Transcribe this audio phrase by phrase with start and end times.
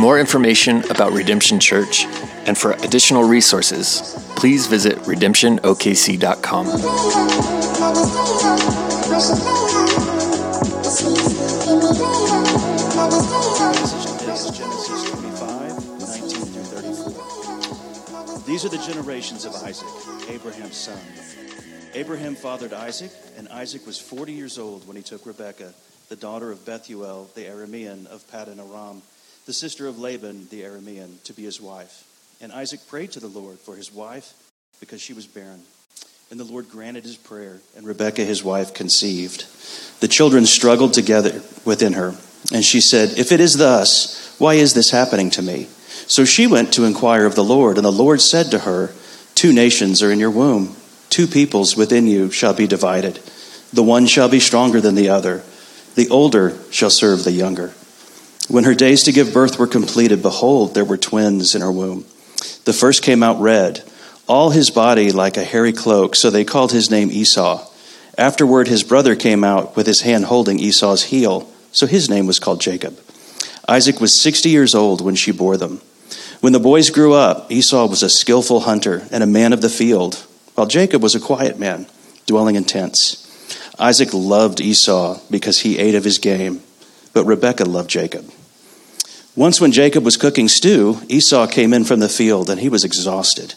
[0.00, 2.06] More information about Redemption Church
[2.46, 4.96] and for additional resources, please visit
[14.56, 18.42] Genesis 25, 19 through 34.
[18.46, 19.86] These are the generations of Isaac,
[20.30, 20.98] Abraham's son.
[21.92, 25.74] Abraham fathered Isaac, and Isaac was 40 years old when he took Rebekah,
[26.08, 29.02] the daughter of Bethuel, the Aramean of Paddan Aram,
[29.50, 32.04] the sister of Laban, the Aramean, to be his wife.
[32.40, 34.32] And Isaac prayed to the Lord for his wife
[34.78, 35.60] because she was barren.
[36.30, 39.46] And the Lord granted his prayer, and Rebekah, his wife, conceived.
[39.98, 42.14] The children struggled together within her,
[42.52, 45.64] and she said, If it is thus, why is this happening to me?
[46.06, 48.92] So she went to inquire of the Lord, and the Lord said to her,
[49.34, 50.76] Two nations are in your womb,
[51.08, 53.18] two peoples within you shall be divided.
[53.72, 55.42] The one shall be stronger than the other,
[55.96, 57.74] the older shall serve the younger.
[58.50, 62.04] When her days to give birth were completed, behold, there were twins in her womb.
[62.64, 63.84] The first came out red
[64.30, 67.66] all his body like a hairy cloak, so they called his name Esau.
[68.16, 72.38] Afterward, his brother came out with his hand holding Esau's heel, so his name was
[72.38, 72.96] called Jacob.
[73.68, 75.80] Isaac was 60 years old when she bore them.
[76.40, 79.68] When the boys grew up, Esau was a skillful hunter and a man of the
[79.68, 81.86] field, while Jacob was a quiet man,
[82.26, 83.26] dwelling in tents.
[83.80, 86.62] Isaac loved Esau because he ate of his game,
[87.12, 88.30] but Rebekah loved Jacob.
[89.40, 92.84] Once, when Jacob was cooking stew, Esau came in from the field and he was
[92.84, 93.54] exhausted.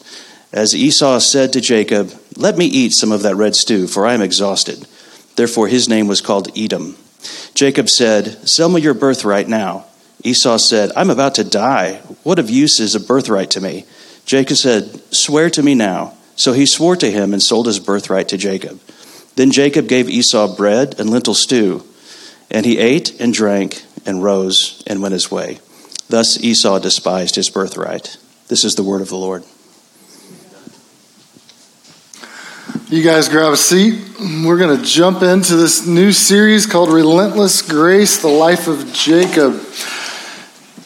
[0.54, 4.14] As Esau said to Jacob, Let me eat some of that red stew, for I
[4.14, 4.88] am exhausted.
[5.36, 6.96] Therefore his name was called Edom.
[7.54, 9.84] Jacob said, Sell me your birthright now.
[10.24, 11.96] Esau said, I'm about to die.
[12.24, 13.86] What of use is a birthright to me?
[14.26, 16.14] Jacob said, Swear to me now.
[16.38, 18.80] So he swore to him and sold his birthright to Jacob.
[19.36, 21.84] Then Jacob gave Esau bread and lentil stew,
[22.50, 25.60] and he ate and drank and rose and went his way.
[26.14, 28.18] Thus Esau despised his birthright.
[28.48, 29.44] This is the word of the Lord.
[32.88, 34.00] You guys grab a seat.
[34.20, 39.54] We're going to jump into this new series called Relentless Grace The Life of Jacob.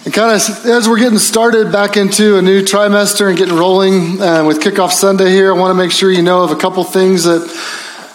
[0.05, 4.21] And kind of as we're getting started back into a new trimester and getting rolling
[4.21, 6.85] uh, with Kickoff Sunday here, I want to make sure you know of a couple
[6.85, 7.41] things that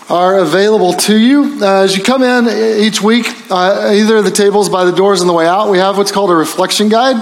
[0.09, 1.59] are available to you.
[1.63, 2.49] Uh, as you come in
[2.81, 5.97] each week, uh, either the tables by the doors on the way out, we have
[5.97, 7.17] what's called a reflection guide.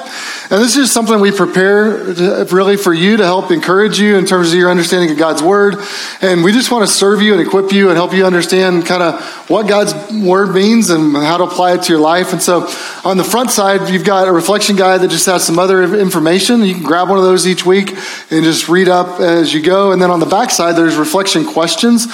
[0.51, 4.27] And this is something we prepare to, really for you to help encourage you in
[4.27, 5.77] terms of your understanding of God's Word.
[6.21, 9.03] And we just want to serve you and equip you and help you understand kind
[9.03, 12.33] of what God's Word means and how to apply it to your life.
[12.33, 12.69] And so
[13.05, 16.65] on the front side, you've got a reflection guide that just has some other information.
[16.65, 17.91] You can grab one of those each week
[18.31, 19.93] and just read up as you go.
[19.93, 22.07] And then on the back side, there's reflection questions.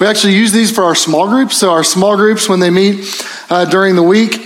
[0.00, 1.56] We actually use these for our small groups.
[1.56, 3.20] So our small groups, when they meet
[3.50, 4.38] uh, during the week,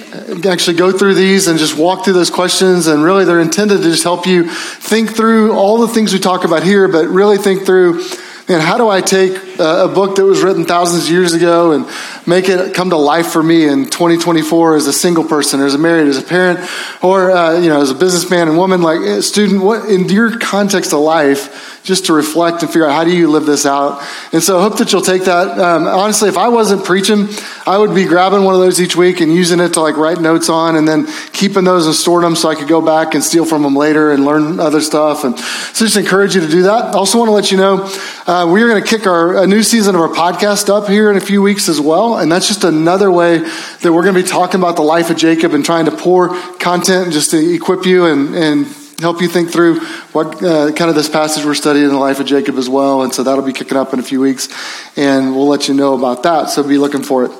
[0.46, 2.86] actually go through these and just walk through those questions.
[2.86, 6.44] And really, they're intended to just help you think through all the things we talk
[6.44, 8.02] about here, but really think through
[8.48, 11.86] and how do I take a book that was written thousands of years ago and
[12.26, 15.74] make it come to life for me in 2024 as a single person, or as
[15.74, 16.58] a married, as a parent,
[17.02, 19.62] or uh, you know, as a businessman and woman, like a student?
[19.62, 21.76] What in your context of life?
[21.84, 24.02] Just to reflect and figure out how do you live this out.
[24.32, 25.58] And so I hope that you'll take that.
[25.58, 27.28] Um, honestly, if I wasn't preaching,
[27.66, 30.20] I would be grabbing one of those each week and using it to like write
[30.20, 33.24] notes on, and then keeping those and storing them so I could go back and
[33.24, 35.24] steal from them later and learn other stuff.
[35.24, 36.86] And so just encourage you to do that.
[36.86, 37.90] I also want to let you know.
[38.26, 41.10] Uh, uh, we are going to kick our new season of our podcast up here
[41.10, 44.22] in a few weeks as well, and that's just another way that we're going to
[44.22, 46.28] be talking about the life of Jacob and trying to pour
[46.58, 48.66] content just to equip you and and
[49.00, 49.80] help you think through
[50.12, 53.02] what uh, kind of this passage we're studying in the life of Jacob as well.
[53.02, 54.48] And so that'll be kicking up in a few weeks,
[54.96, 56.50] and we'll let you know about that.
[56.50, 57.32] So be looking for it.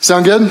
[0.00, 0.42] Sound good?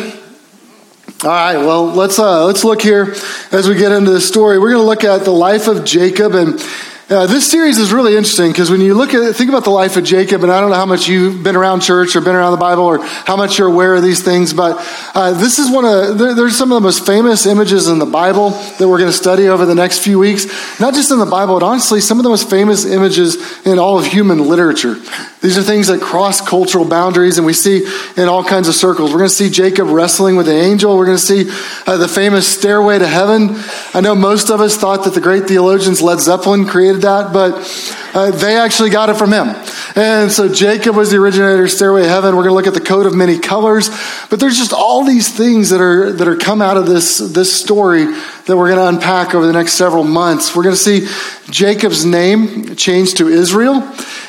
[1.23, 1.57] All right.
[1.57, 3.15] Well, let's uh, let's look here
[3.51, 4.59] as we get into the story.
[4.59, 6.59] We're going to look at the life of Jacob and
[7.07, 9.95] Uh, this series is really interesting because when you look at think about the life
[9.95, 12.53] of Jacob, and I don't know how much you've been around church or been around
[12.53, 14.75] the Bible or how much you're aware of these things, but
[15.13, 18.07] uh, this is one of there, there's some of the most famous images in the
[18.07, 20.47] Bible that we're going to study over the next few weeks.
[20.79, 23.37] Not just in the Bible, but honestly, some of the most famous images
[23.67, 24.95] in all of human literature.
[25.41, 27.85] These are things that cross cultural boundaries, and we see
[28.17, 29.11] in all kinds of circles.
[29.11, 30.97] We're going to see Jacob wrestling with an angel.
[30.97, 31.51] We're going to see
[31.85, 33.49] uh, the famous stairway to heaven.
[33.93, 38.04] I know most of us thought that the great theologians Led Zeppelin created that, but
[38.15, 39.49] uh, they actually got it from him.
[39.95, 42.35] And so Jacob was the originator Stairway to Heaven.
[42.35, 43.89] We're going to look at the coat of many colors,
[44.29, 47.53] but there's just all these things that are that are come out of this this
[47.53, 50.55] story that we're going to unpack over the next several months.
[50.55, 51.07] We're going to see
[51.51, 53.83] Jacob's name changed to Israel.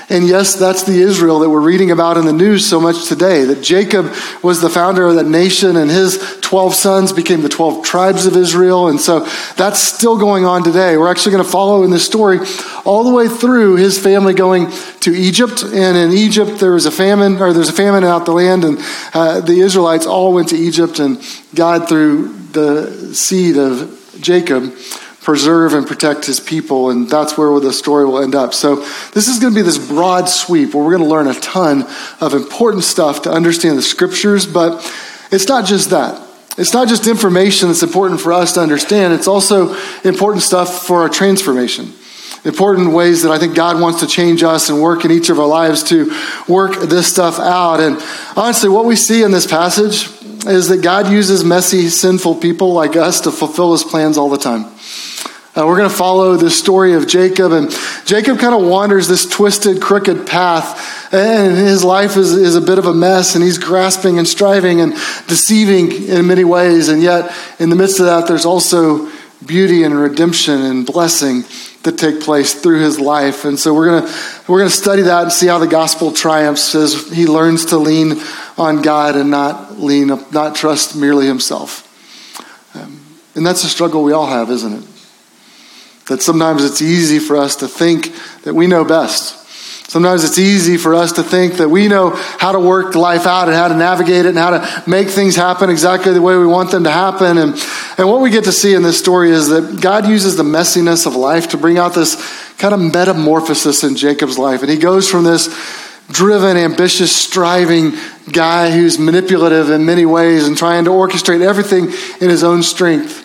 [0.08, 3.44] And yes, that's the Israel that we're reading about in the news so much today.
[3.44, 7.84] That Jacob was the founder of that nation and his 12 sons became the 12
[7.84, 8.88] tribes of Israel.
[8.88, 9.20] And so
[9.56, 10.96] that's still going on today.
[10.96, 12.38] We're actually going to follow in this story
[12.84, 14.70] all the way through his family going
[15.00, 15.62] to Egypt.
[15.62, 18.78] And in Egypt, there was a famine, or there's a famine out the land, and
[19.14, 21.20] uh, the Israelites all went to Egypt, and
[21.54, 24.74] God, through the seed of Jacob,
[25.20, 28.54] preserve and protect his people, and that's where the story will end up.
[28.54, 28.76] So,
[29.10, 31.84] this is going to be this broad sweep where we're going to learn a ton
[32.20, 34.84] of important stuff to understand the scriptures, but
[35.32, 36.22] it's not just that.
[36.56, 41.02] It's not just information that's important for us to understand, it's also important stuff for
[41.02, 41.92] our transformation.
[42.46, 45.40] Important ways that I think God wants to change us and work in each of
[45.40, 46.16] our lives to
[46.46, 47.80] work this stuff out.
[47.80, 47.96] And
[48.36, 50.08] honestly, what we see in this passage
[50.46, 54.38] is that God uses messy, sinful people like us to fulfill his plans all the
[54.38, 54.66] time.
[55.56, 57.68] Uh, we're going to follow the story of Jacob, and
[58.04, 62.78] Jacob kind of wanders this twisted, crooked path, and his life is, is a bit
[62.78, 64.92] of a mess, and he's grasping and striving and
[65.26, 69.10] deceiving in many ways, and yet in the midst of that, there's also
[69.44, 71.42] beauty and redemption and blessing
[71.86, 73.44] that take place through his life.
[73.44, 74.14] And so we're going to
[74.46, 77.78] we're going to study that and see how the gospel triumphs as he learns to
[77.78, 78.20] lean
[78.58, 81.82] on God and not lean up not trust merely himself.
[82.74, 83.00] Um,
[83.34, 84.88] and that's a struggle we all have, isn't it?
[86.08, 88.12] That sometimes it's easy for us to think
[88.42, 89.45] that we know best.
[89.88, 93.46] Sometimes it's easy for us to think that we know how to work life out
[93.46, 96.46] and how to navigate it and how to make things happen exactly the way we
[96.46, 97.38] want them to happen.
[97.38, 97.54] And,
[97.96, 101.06] and what we get to see in this story is that God uses the messiness
[101.06, 102.16] of life to bring out this
[102.58, 104.62] kind of metamorphosis in Jacob's life.
[104.62, 105.46] And he goes from this
[106.08, 107.92] driven, ambitious, striving
[108.32, 111.84] guy who's manipulative in many ways and trying to orchestrate everything
[112.20, 113.22] in his own strength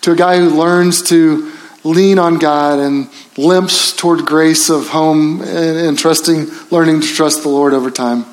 [0.00, 1.51] to a guy who learns to
[1.84, 7.48] lean on God and limps toward grace of home and, trusting, learning to trust the
[7.48, 8.24] Lord over time.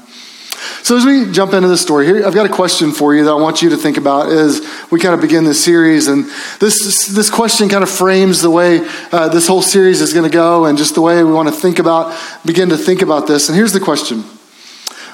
[0.84, 3.32] So as we jump into the story here, I've got a question for you that
[3.32, 4.62] I want you to think about as
[4.92, 6.08] we kind of begin this series.
[6.08, 6.26] And
[6.60, 10.34] this this question kind of frames the way uh, this whole series is going to
[10.34, 13.48] go, and just the way we want to think about, begin to think about this.
[13.48, 14.24] And here's the question: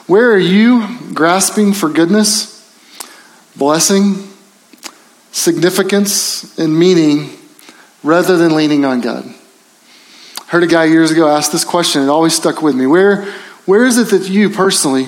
[0.07, 2.51] Where are you grasping for goodness,
[3.55, 4.27] blessing,
[5.31, 7.37] significance, and meaning?
[8.05, 9.25] Rather than leaning on God.
[9.25, 12.03] I heard a guy years ago ask this question.
[12.03, 12.85] It always stuck with me.
[12.85, 13.23] Where,
[13.65, 15.07] where is it that you personally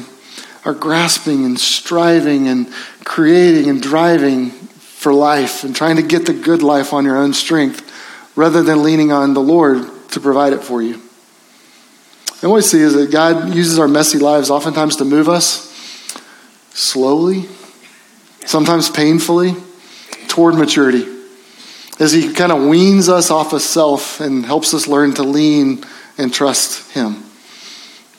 [0.66, 2.68] are grasping and striving and
[3.04, 7.34] creating and driving for life and trying to get the good life on your own
[7.34, 7.84] strength
[8.36, 10.96] rather than leaning on the Lord to provide it for you?
[12.42, 15.72] And what we see is that God uses our messy lives oftentimes to move us
[16.72, 17.46] slowly,
[18.46, 19.54] sometimes painfully,
[20.28, 21.17] toward maturity
[22.00, 25.84] as he kind of weans us off of self and helps us learn to lean
[26.18, 27.24] and trust him.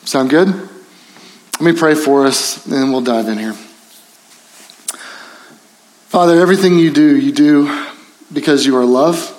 [0.05, 0.49] Sound good?
[0.49, 3.55] Let me pray for us and we'll dive in here.
[6.09, 7.87] Father, everything you do, you do
[8.33, 9.35] because you are love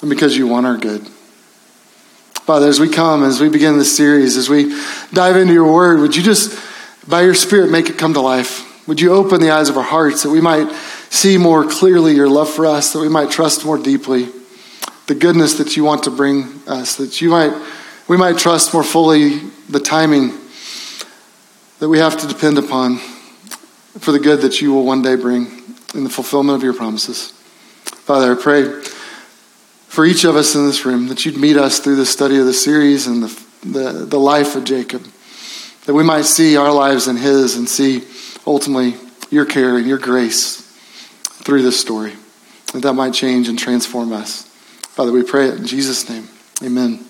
[0.00, 1.06] and because you want our good.
[2.44, 4.78] Father, as we come, as we begin this series, as we
[5.12, 6.58] dive into your word, would you just,
[7.08, 8.73] by your Spirit, make it come to life?
[8.86, 10.70] Would you open the eyes of our hearts that we might
[11.08, 14.28] see more clearly your love for us, that we might trust more deeply
[15.06, 17.52] the goodness that you want to bring us, that you might
[18.08, 19.38] we might trust more fully
[19.70, 20.32] the timing
[21.78, 22.98] that we have to depend upon
[23.98, 25.46] for the good that you will one day bring
[25.94, 27.30] in the fulfillment of your promises.
[27.84, 28.82] Father, I pray
[29.88, 32.44] for each of us in this room that you'd meet us through the study of
[32.44, 35.06] the series and the, the, the life of Jacob,
[35.86, 38.02] that we might see our lives in his and see
[38.46, 38.94] ultimately
[39.30, 40.60] your care and your grace
[41.42, 42.12] through this story.
[42.72, 44.42] That that might change and transform us.
[44.94, 46.28] Father, we pray it in Jesus' name.
[46.62, 47.04] Amen.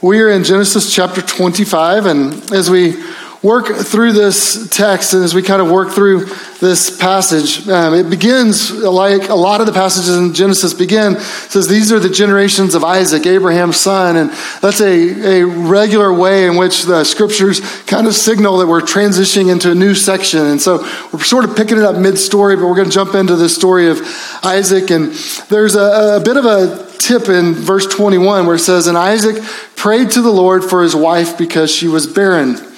[0.00, 2.94] We are in Genesis chapter 25, and as we
[3.42, 6.26] work through this text and as we kind of work through
[6.60, 11.18] this passage, um, it begins like a lot of the passages in Genesis begin.
[11.18, 14.30] says these are the generations of Isaac, Abraham's son, and
[14.60, 19.50] that's a, a regular way in which the scriptures kind of signal that we're transitioning
[19.50, 20.40] into a new section.
[20.46, 20.78] And so
[21.12, 23.88] we're sort of picking it up mid-story, but we're going to jump into the story
[23.88, 24.00] of
[24.44, 24.90] Isaac.
[24.90, 25.12] And
[25.48, 29.42] there's a, a bit of a tip in verse 21 where it says, And Isaac
[29.74, 32.71] prayed to the Lord for his wife because she was barren.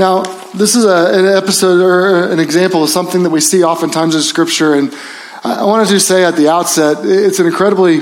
[0.00, 0.22] Now,
[0.54, 4.22] this is a, an episode or an example of something that we see oftentimes in
[4.22, 4.96] Scripture, and
[5.44, 7.98] I wanted to say at the outset, it's an incredibly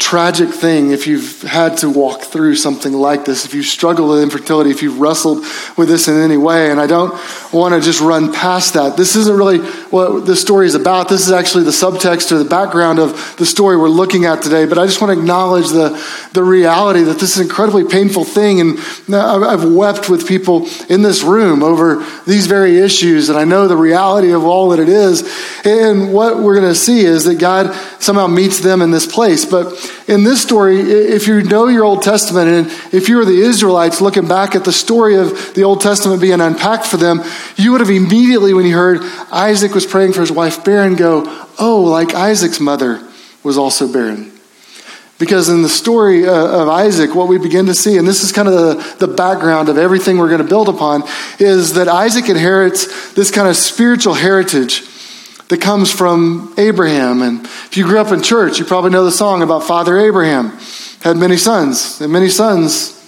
[0.00, 4.22] tragic thing if you've had to walk through something like this, if you struggle with
[4.22, 5.44] infertility, if you've wrestled
[5.76, 6.70] with this in any way.
[6.70, 7.12] And I don't
[7.52, 8.96] want to just run past that.
[8.96, 9.58] This isn't really
[9.90, 11.10] what the story is about.
[11.10, 14.64] This is actually the subtext or the background of the story we're looking at today.
[14.64, 15.90] But I just want to acknowledge the,
[16.32, 18.60] the reality that this is an incredibly painful thing.
[18.60, 18.78] And
[19.14, 23.28] I've wept with people in this room over these very issues.
[23.28, 25.22] And I know the reality of all that it is.
[25.66, 29.44] And what we're going to see is that God somehow meets them in this place.
[29.44, 33.40] But in this story, if you know your Old Testament, and if you were the
[33.40, 37.22] Israelites looking back at the story of the Old Testament being unpacked for them,
[37.56, 41.24] you would have immediately, when you heard Isaac was praying for his wife barren, go,
[41.58, 43.00] oh, like Isaac's mother
[43.42, 44.32] was also barren.
[45.18, 48.32] Because in the story uh, of Isaac, what we begin to see, and this is
[48.32, 51.02] kind of the, the background of everything we're going to build upon,
[51.38, 54.82] is that Isaac inherits this kind of spiritual heritage
[55.50, 57.22] that comes from Abraham.
[57.22, 60.58] And if you grew up in church, you probably know the song about Father Abraham.
[61.02, 62.99] Had many sons, and many sons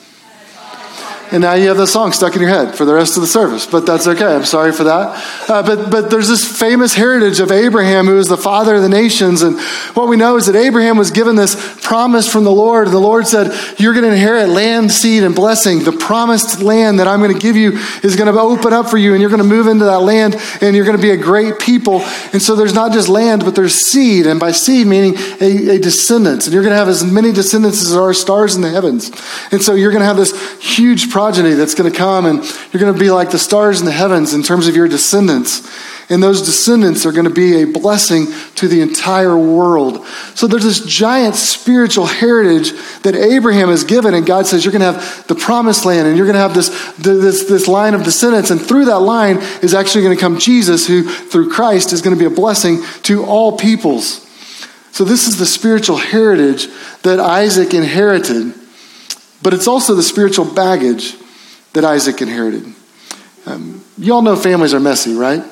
[1.33, 3.27] and now you have the song stuck in your head for the rest of the
[3.27, 3.67] service.
[3.67, 4.35] But that's okay.
[4.35, 5.49] I'm sorry for that.
[5.49, 8.89] Uh, but but there's this famous heritage of Abraham, who is the father of the
[8.89, 9.43] nations.
[9.43, 9.59] And
[9.95, 12.89] what we know is that Abraham was given this promise from the Lord.
[12.89, 15.85] The Lord said, "You're going to inherit land, seed, and blessing.
[15.85, 18.99] The promised land that I'm going to give you is going to open up for
[18.99, 21.17] you, and you're going to move into that land, and you're going to be a
[21.17, 25.17] great people." And so there's not just land, but there's seed, and by seed meaning
[25.41, 26.47] a, a descendants.
[26.47, 29.11] And you're going to have as many descendants as there are stars in the heavens.
[29.51, 32.39] And so you're going to have this huge progeny that's going to come, and
[32.73, 35.71] you're going to be like the stars in the heavens in terms of your descendants.
[36.11, 38.27] And those descendants are going to be a blessing
[38.57, 40.05] to the entire world.
[40.35, 44.81] So there's this giant spiritual heritage that Abraham is given, and God says, You're going
[44.81, 48.03] to have the promised land, and you're going to have this, this, this line of
[48.03, 48.51] descendants.
[48.51, 52.17] And through that line is actually going to come Jesus, who through Christ is going
[52.17, 54.27] to be a blessing to all peoples.
[54.91, 56.67] So this is the spiritual heritage
[57.03, 58.55] that Isaac inherited.
[59.43, 61.17] But it's also the spiritual baggage
[61.73, 62.75] that Isaac inherited.
[63.47, 65.43] Um, you all know families are messy, right?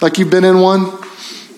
[0.00, 0.92] Like you've been in one,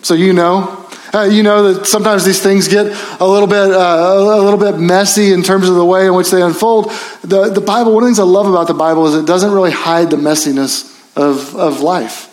[0.03, 0.77] so you know.
[1.13, 2.87] Uh, you know that sometimes these things get
[3.21, 6.31] a little bit uh, a little bit messy in terms of the way in which
[6.31, 6.93] they unfold.
[7.23, 7.93] The the Bible.
[7.93, 10.17] One of the things I love about the Bible is it doesn't really hide the
[10.17, 12.29] messiness of of life.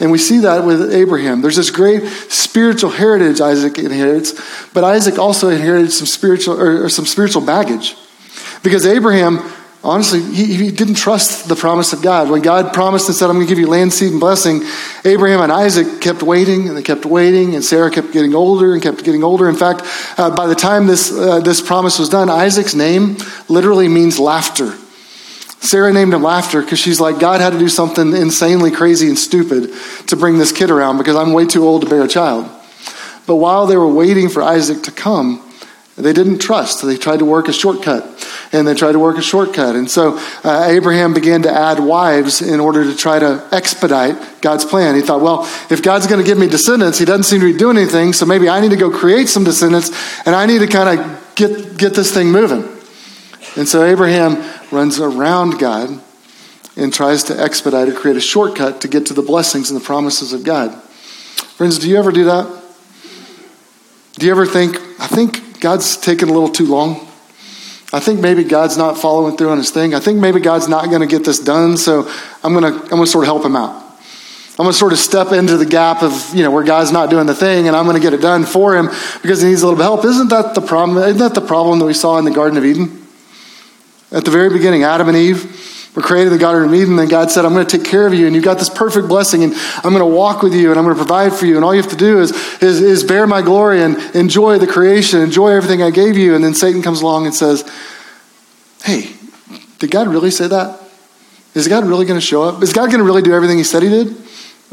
[0.00, 1.42] And we see that with Abraham.
[1.42, 4.32] There's this great spiritual heritage Isaac inherits,
[4.72, 7.94] but Isaac also inherited some spiritual or, or some spiritual baggage.
[8.62, 9.40] Because Abraham,
[9.82, 12.30] honestly, he, he, didn't trust the promise of God.
[12.30, 14.62] When God promised and said, I'm going to give you land, seed, and blessing,
[15.04, 18.82] Abraham and Isaac kept waiting and they kept waiting, and Sarah kept getting older and
[18.82, 19.48] kept getting older.
[19.48, 19.82] In fact,
[20.18, 23.16] uh, by the time this, uh, this promise was done, Isaac's name
[23.48, 24.72] literally means laughter.
[25.62, 29.16] Sarah named him Laughter because she's like, God had to do something insanely crazy and
[29.16, 29.72] stupid
[30.08, 32.50] to bring this kid around because I'm way too old to bear a child.
[33.28, 35.40] But while they were waiting for Isaac to come,
[35.96, 36.84] they didn't trust.
[36.84, 38.02] They tried to work a shortcut,
[38.50, 39.76] and they tried to work a shortcut.
[39.76, 44.64] And so uh, Abraham began to add wives in order to try to expedite God's
[44.64, 44.94] plan.
[44.94, 47.58] He thought, well, if God's going to give me descendants, he doesn't seem to be
[47.58, 49.90] doing anything, so maybe I need to go create some descendants,
[50.24, 52.62] and I need to kind of get, get this thing moving.
[53.56, 56.00] And so Abraham runs around God
[56.74, 59.84] and tries to expedite or create a shortcut to get to the blessings and the
[59.84, 60.72] promises of God.
[61.56, 62.61] Friends, do you ever do that?
[64.22, 67.08] Do you ever think, I think God's taking a little too long.
[67.92, 69.96] I think maybe God's not following through on his thing.
[69.96, 72.08] I think maybe God's not going to get this done, so
[72.44, 73.74] I'm going to I'm going to sort of help him out.
[73.80, 77.10] I'm going to sort of step into the gap of, you know, where God's not
[77.10, 78.90] doing the thing and I'm going to get it done for him
[79.22, 80.04] because he needs a little bit help.
[80.04, 80.98] Isn't that the problem?
[80.98, 83.04] Isn't that the problem that we saw in the Garden of Eden?
[84.12, 87.30] At the very beginning, Adam and Eve were created the Garden of Eden, and God
[87.30, 89.52] said, I'm going to take care of you, and you've got this perfect blessing, and
[89.84, 91.74] I'm going to walk with you, and I'm going to provide for you, and all
[91.74, 92.32] you have to do is,
[92.62, 96.34] is, is bear my glory and enjoy the creation, enjoy everything I gave you.
[96.34, 97.68] And then Satan comes along and says,
[98.82, 99.12] Hey,
[99.78, 100.80] did God really say that?
[101.54, 102.62] Is God really going to show up?
[102.62, 104.16] Is God going to really do everything he said he did?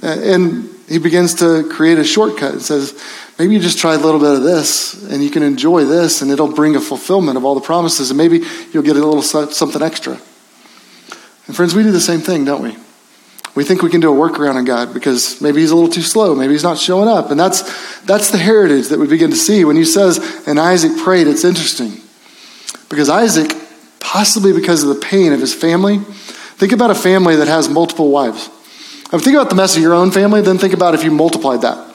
[0.01, 2.99] And he begins to create a shortcut and says,
[3.37, 6.31] maybe you just try a little bit of this and you can enjoy this and
[6.31, 9.81] it'll bring a fulfillment of all the promises and maybe you'll get a little something
[9.81, 10.19] extra.
[11.49, 12.77] And friends, we do the same thing, don't we?
[13.55, 16.03] We think we can do a workaround on God because maybe he's a little too
[16.03, 17.31] slow, maybe he's not showing up.
[17.31, 17.63] And that's
[18.03, 19.65] that's the heritage that we begin to see.
[19.65, 21.93] When he says, and Isaac prayed, it's interesting.
[22.87, 23.51] Because Isaac,
[23.99, 28.11] possibly because of the pain of his family, think about a family that has multiple
[28.11, 28.47] wives.
[29.11, 31.09] I mean, think about the mess of your own family, then think about if you
[31.09, 31.88] multiplied that.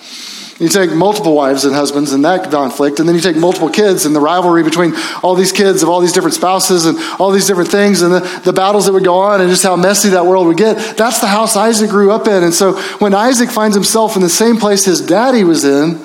[0.60, 4.06] You take multiple wives and husbands and that conflict, and then you take multiple kids
[4.06, 7.48] and the rivalry between all these kids of all these different spouses and all these
[7.48, 10.26] different things and the, the battles that would go on and just how messy that
[10.26, 10.96] world would get.
[10.96, 12.44] That's the house Isaac grew up in.
[12.44, 15.96] And so when Isaac finds himself in the same place his daddy was in,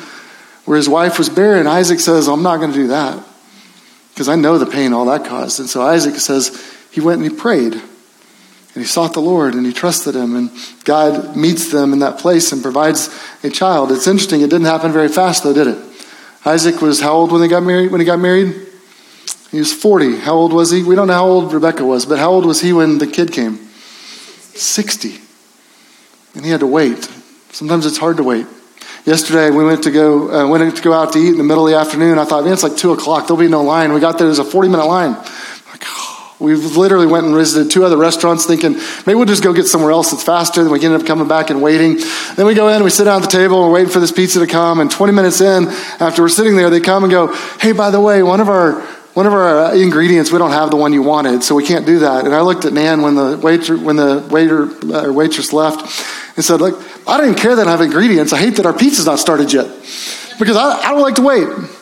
[0.65, 3.23] where his wife was barren, Isaac says, I'm not going to do that
[4.13, 5.59] because I know the pain all that caused.
[5.59, 6.59] And so Isaac says,
[6.91, 7.81] he went and he prayed.
[8.75, 10.51] And he sought the Lord and he trusted him, and
[10.85, 13.09] God meets them in that place and provides
[13.43, 13.91] a child.
[13.91, 15.77] It's interesting, it didn't happen very fast though, did it?
[16.45, 18.67] Isaac was how old when they got married when he got married?
[19.51, 20.17] He was 40.
[20.17, 20.83] How old was he?
[20.83, 23.31] We don't know how old Rebecca was, but how old was he when the kid
[23.33, 23.57] came?
[23.57, 25.19] 60.
[26.35, 27.09] And he had to wait.
[27.51, 28.45] Sometimes it's hard to wait.
[29.05, 31.65] Yesterday we went to go uh, went to go out to eat in the middle
[31.67, 32.19] of the afternoon.
[32.19, 33.27] I thought, man, it's like two o'clock.
[33.27, 33.91] There'll be no line.
[33.91, 34.27] We got there.
[34.27, 35.15] There's a 40 minute line.
[36.39, 39.91] We literally went and visited two other restaurants thinking maybe we'll just go get somewhere
[39.91, 40.63] else that's faster.
[40.63, 41.97] Then we ended up coming back and waiting.
[42.35, 43.99] Then we go in, and we sit down at the table, and we're waiting for
[43.99, 44.79] this pizza to come.
[44.79, 45.67] And 20 minutes in,
[45.99, 48.81] after we're sitting there, they come and go, hey, by the way, one of our
[49.15, 51.85] one of our uh, ingredients, we don't have the one you wanted, so we can't
[51.85, 52.25] do that.
[52.25, 55.81] And I looked at Nan when the waiter, when the waiter uh, or waitress left,
[56.37, 58.31] and said, "Look, I don't even care that I have ingredients.
[58.31, 59.65] I hate that our pizza's not started yet,
[60.39, 61.78] because I, I don't like to wait."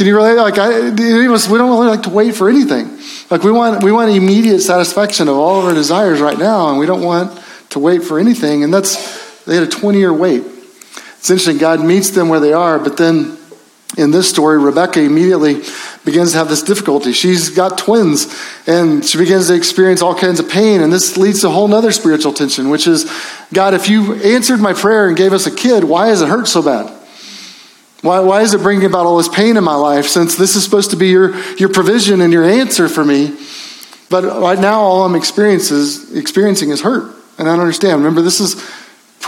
[0.00, 0.36] Can you relate?
[0.36, 2.98] Like, I, we don't really like to wait for anything.
[3.28, 6.78] Like, we want, we want immediate satisfaction of all of our desires right now, and
[6.78, 7.38] we don't want
[7.68, 8.64] to wait for anything.
[8.64, 10.42] And that's, they had a 20 year wait.
[11.18, 11.58] It's interesting.
[11.58, 13.36] God meets them where they are, but then
[13.98, 15.62] in this story, Rebecca immediately
[16.06, 17.12] begins to have this difficulty.
[17.12, 18.34] She's got twins,
[18.66, 20.80] and she begins to experience all kinds of pain.
[20.80, 23.04] And this leads to a whole other spiritual tension, which is
[23.52, 26.48] God, if you answered my prayer and gave us a kid, why does it hurt
[26.48, 26.99] so bad?
[28.02, 30.64] Why, why is it bringing about all this pain in my life since this is
[30.64, 33.36] supposed to be your, your provision and your answer for me?
[34.08, 37.14] But right now, all I'm experiencing experiencing is hurt.
[37.38, 37.98] And I don't understand.
[37.98, 38.62] Remember, this is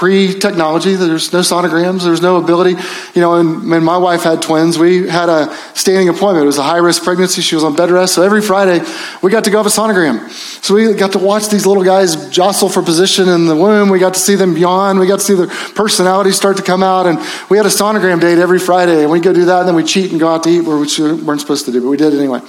[0.02, 0.96] pre technology.
[0.96, 2.02] There's no sonograms.
[2.02, 2.74] There's no ability.
[3.14, 6.42] You know, and when my wife had twins, we had a standing appointment.
[6.42, 7.40] It was a high risk pregnancy.
[7.40, 8.14] She was on bed rest.
[8.16, 8.84] So every Friday,
[9.22, 10.28] we got to go have a sonogram.
[10.60, 13.90] So we got to watch these little guys jostle for position in the womb.
[13.90, 14.98] We got to see them yawn.
[14.98, 17.06] We got to see their personalities start to come out.
[17.06, 19.02] And we had a sonogram date every Friday.
[19.02, 19.60] And we go do that.
[19.60, 21.80] And then we cheat and go out to eat, which we weren't supposed to do,
[21.80, 22.40] but we did anyway.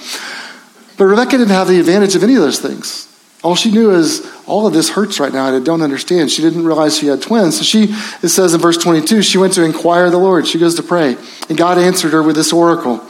[0.98, 3.13] But Rebecca didn't have the advantage of any of those things.
[3.44, 5.46] All she knew is all of this hurts right now.
[5.46, 6.30] And I don't understand.
[6.30, 7.58] She didn't realize she had twins.
[7.58, 10.46] So she, it says in verse 22, she went to inquire the Lord.
[10.46, 11.18] She goes to pray.
[11.50, 13.06] And God answered her with this oracle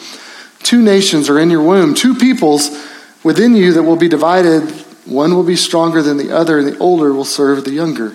[0.64, 2.70] Two nations are in your womb, two peoples
[3.22, 4.62] within you that will be divided.
[5.04, 8.14] One will be stronger than the other, and the older will serve the younger.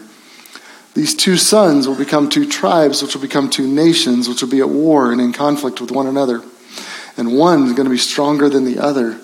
[0.96, 4.60] These two sons will become two tribes, which will become two nations, which will be
[4.60, 6.42] at war and in conflict with one another.
[7.16, 9.20] And one is going to be stronger than the other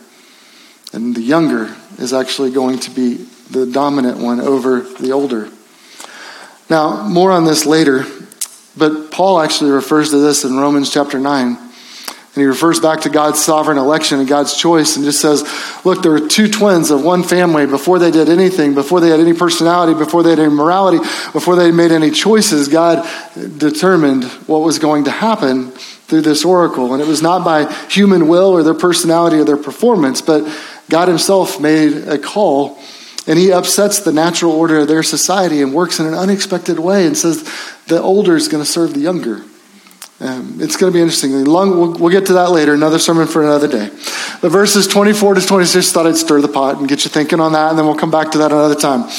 [0.93, 3.15] and the younger is actually going to be
[3.51, 5.49] the dominant one over the older.
[6.69, 8.05] Now, more on this later,
[8.77, 11.57] but Paul actually refers to this in Romans chapter 9.
[12.35, 15.41] And he refers back to God's sovereign election and God's choice and just says,
[15.85, 19.21] look, there were two twins of one family before they did anything, before they had
[19.21, 20.97] any personality, before they had any morality,
[21.31, 22.67] before they made any choices.
[22.67, 23.07] God
[23.57, 26.91] determined what was going to happen through this oracle.
[26.91, 30.43] And it was not by human will or their personality or their performance, but
[30.89, 32.79] God Himself made a call
[33.27, 37.05] and He upsets the natural order of their society and works in an unexpected way
[37.07, 37.49] and says
[37.87, 39.43] the older is going to serve the younger.
[40.19, 41.43] Um, it's going to be interesting.
[41.43, 43.87] Long, we'll, we'll, get to that later, another sermon for another day.
[44.39, 47.51] The verses 24 to 26 thought I'd stir the pot and get you thinking on
[47.51, 49.09] that, and then we'll come back to that another time.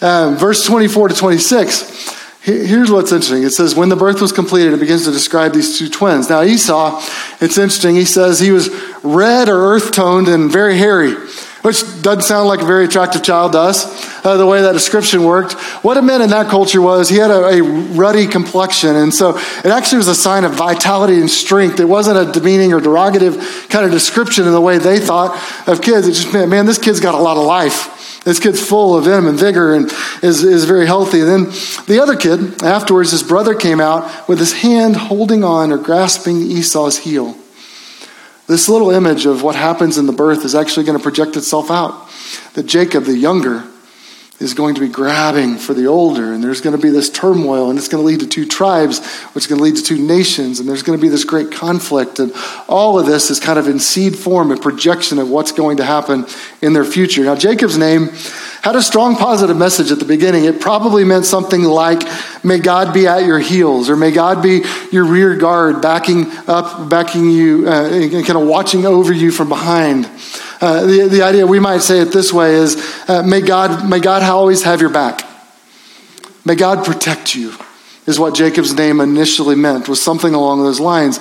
[0.00, 2.17] Um, verse 24 to 26.
[2.48, 3.42] Here's what's interesting.
[3.42, 6.30] It says, when the birth was completed, it begins to describe these two twins.
[6.30, 6.98] Now, Esau,
[7.42, 7.94] it's interesting.
[7.94, 8.70] He says he was
[9.02, 11.12] red or earth toned and very hairy,
[11.60, 15.24] which doesn't sound like a very attractive child to us, uh, the way that description
[15.24, 15.52] worked.
[15.84, 18.96] What it meant in that culture was he had a, a, ruddy complexion.
[18.96, 21.80] And so it actually was a sign of vitality and strength.
[21.80, 25.36] It wasn't a demeaning or derogative kind of description in the way they thought
[25.68, 26.08] of kids.
[26.08, 27.97] It just meant, man, this kid's got a lot of life.
[28.24, 29.90] This kid's full of vim and vigor and
[30.22, 31.20] is, is very healthy.
[31.20, 31.44] And then
[31.86, 36.42] the other kid, afterwards, his brother came out with his hand holding on or grasping
[36.42, 37.36] Esau's heel.
[38.46, 41.70] This little image of what happens in the birth is actually going to project itself
[41.70, 42.08] out.
[42.54, 43.64] That Jacob, the younger,
[44.40, 47.70] is going to be grabbing for the older, and there's going to be this turmoil,
[47.70, 49.98] and it's going to lead to two tribes, which is going to lead to two
[49.98, 52.20] nations, and there's going to be this great conflict.
[52.20, 52.32] And
[52.68, 55.84] all of this is kind of in seed form, a projection of what's going to
[55.84, 56.26] happen
[56.62, 57.24] in their future.
[57.24, 58.10] Now, Jacob's name
[58.62, 60.44] had a strong positive message at the beginning.
[60.44, 62.02] It probably meant something like,
[62.44, 66.88] May God be at your heels, or may God be your rear guard, backing up,
[66.88, 70.08] backing you, uh, and kind of watching over you from behind.
[70.60, 72.76] Uh, the, the idea, we might say it this way, is
[73.08, 75.20] uh, may, God, may God always have your back.
[76.44, 77.52] May God protect you,
[78.06, 81.20] is what Jacob's name initially meant, was something along those lines.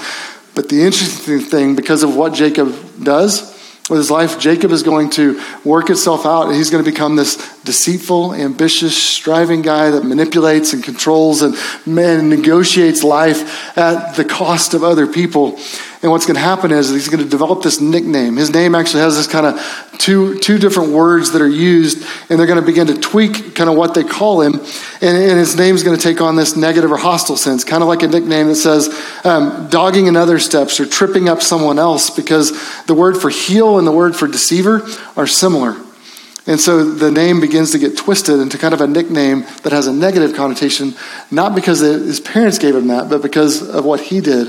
[0.56, 2.74] But the interesting thing, because of what Jacob
[3.04, 3.56] does,
[3.90, 6.50] with his life, Jacob is going to work itself out.
[6.50, 12.30] He's going to become this deceitful, ambitious, striving guy that manipulates and controls and man,
[12.30, 15.58] negotiates life at the cost of other people.
[16.04, 18.36] And what's going to happen is he's going to develop this nickname.
[18.36, 22.40] His name actually has this kind of two, two different words that are used, and
[22.40, 24.54] they're going to begin to tweak kind of what they call him.
[24.54, 27.90] And, and his name's going to take on this negative or hostile sense, kind of
[27.90, 28.90] like a nickname that says
[29.24, 32.52] um, dogging in other steps or tripping up someone else, because
[32.86, 35.76] the word for heel and the word for deceiver are similar.
[36.48, 39.88] And so the name begins to get twisted into kind of a nickname that has
[39.88, 40.96] a negative connotation,
[41.30, 44.48] not because his parents gave him that, but because of what he did.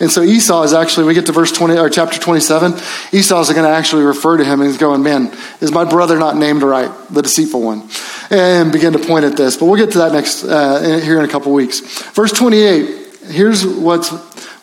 [0.00, 2.72] And so Esau is actually, we get to verse 20, or chapter 27,
[3.12, 6.18] Esau is going to actually refer to him and he's going, man, is my brother
[6.18, 7.88] not named right, the deceitful one?
[8.30, 9.56] And begin to point at this.
[9.56, 11.80] But we'll get to that next, uh, here in a couple weeks.
[12.12, 13.00] Verse 28,
[13.30, 14.10] here's what's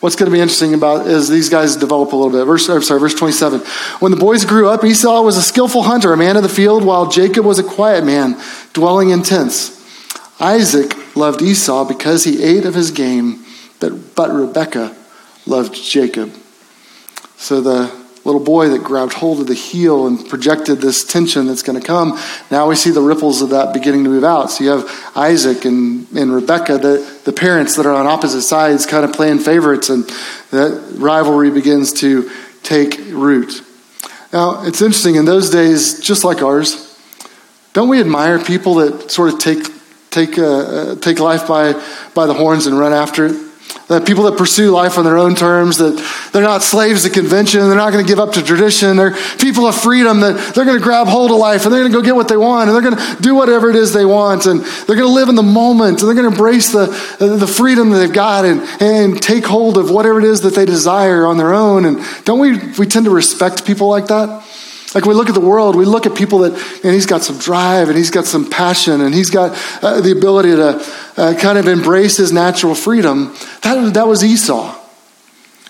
[0.00, 2.44] what's going to be interesting about is these guys develop a little bit.
[2.44, 3.60] Verse, I'm sorry, verse 27.
[4.00, 6.84] When the boys grew up, Esau was a skillful hunter, a man of the field,
[6.84, 8.40] while Jacob was a quiet man,
[8.72, 9.76] dwelling in tents.
[10.40, 13.44] Isaac loved Esau because he ate of his game,
[13.80, 14.96] but, but Rebekah
[15.46, 16.32] loved Jacob.
[17.36, 21.62] So the little boy that grabbed hold of the heel and projected this tension that's
[21.62, 22.18] going to come.
[22.50, 24.50] Now we see the ripples of that beginning to move out.
[24.50, 28.84] So you have Isaac and, and Rebecca, the, the parents that are on opposite sides,
[28.84, 30.04] kind of playing favorites, and
[30.50, 32.30] that rivalry begins to
[32.62, 33.62] take root.
[34.30, 36.84] Now, it's interesting, in those days, just like ours,
[37.72, 39.66] don't we admire people that sort of take,
[40.10, 41.72] take, uh, uh take life by,
[42.14, 43.47] by the horns and run after it?
[43.88, 45.96] That people that pursue life on their own terms, that
[46.32, 49.66] they're not slaves to convention, they're not going to give up to tradition, they're people
[49.66, 52.04] of freedom, that they're going to grab hold of life and they're going to go
[52.04, 54.60] get what they want and they're going to do whatever it is they want and
[54.60, 56.86] they're going to live in the moment and they're going to embrace the,
[57.18, 60.66] the freedom that they've got and, and take hold of whatever it is that they
[60.66, 61.86] desire on their own.
[61.86, 64.44] And don't we, we tend to respect people like that?
[64.94, 67.38] Like we look at the world, we look at people that, and he's got some
[67.38, 71.58] drive and he's got some passion and he's got uh, the ability to uh, kind
[71.58, 73.34] of embrace his natural freedom.
[73.62, 74.74] That, that was Esau.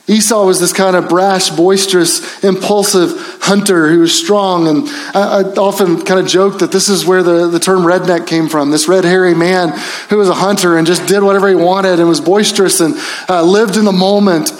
[0.08, 3.10] Esau was this kind of brash, boisterous, impulsive
[3.42, 4.66] hunter who was strong.
[4.66, 8.26] And I, I, often kind of joke that this is where the, the term redneck
[8.26, 8.70] came from.
[8.70, 9.78] This red, hairy man
[10.08, 12.94] who was a hunter and just did whatever he wanted and was boisterous and
[13.28, 14.50] uh, lived in the moment.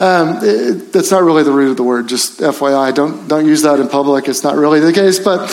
[0.00, 2.94] Um, it, that's not really the root of the word, just FYI.
[2.94, 4.28] Don't, don't use that in public.
[4.28, 5.48] It's not really the case, but,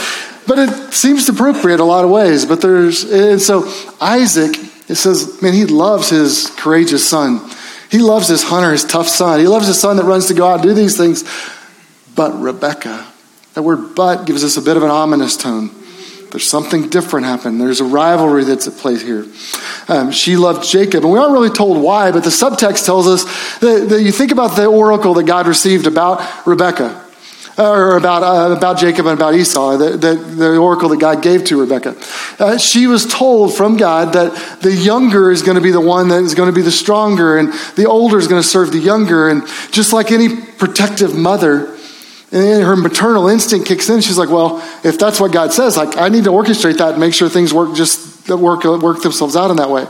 [0.48, 2.46] but it seems appropriate a lot of ways.
[2.46, 3.68] But there's, and so
[4.00, 4.56] Isaac,
[4.88, 7.50] it says, man, he loves his courageous son.
[7.90, 9.40] He loves his hunter, his tough son.
[9.40, 11.24] He loves his son that runs to go out and do these things.
[12.16, 13.06] But Rebecca,
[13.56, 15.72] that word but gives us a bit of an ominous tone.
[16.36, 17.62] There's something different happened.
[17.62, 19.26] There's a rivalry that's at play here.
[19.88, 23.24] Um, she loved Jacob, and we aren't really told why, but the subtext tells us
[23.60, 27.06] that, that you think about the oracle that God received about Rebekah
[27.58, 31.46] or about, uh, about Jacob and about Esau, the, the, the, oracle that God gave
[31.46, 31.96] to Rebekah.
[32.38, 36.10] Uh, she was told from God that the younger is going to be the one
[36.10, 38.80] that is going to be the stronger, and the older is going to serve the
[38.80, 39.30] younger.
[39.30, 41.75] And just like any protective mother,
[42.32, 44.02] and then her maternal instinct kicks in.
[44.02, 47.00] She's like, well, if that's what God says, like I need to orchestrate that and
[47.00, 49.86] make sure things work just work work themselves out in that way.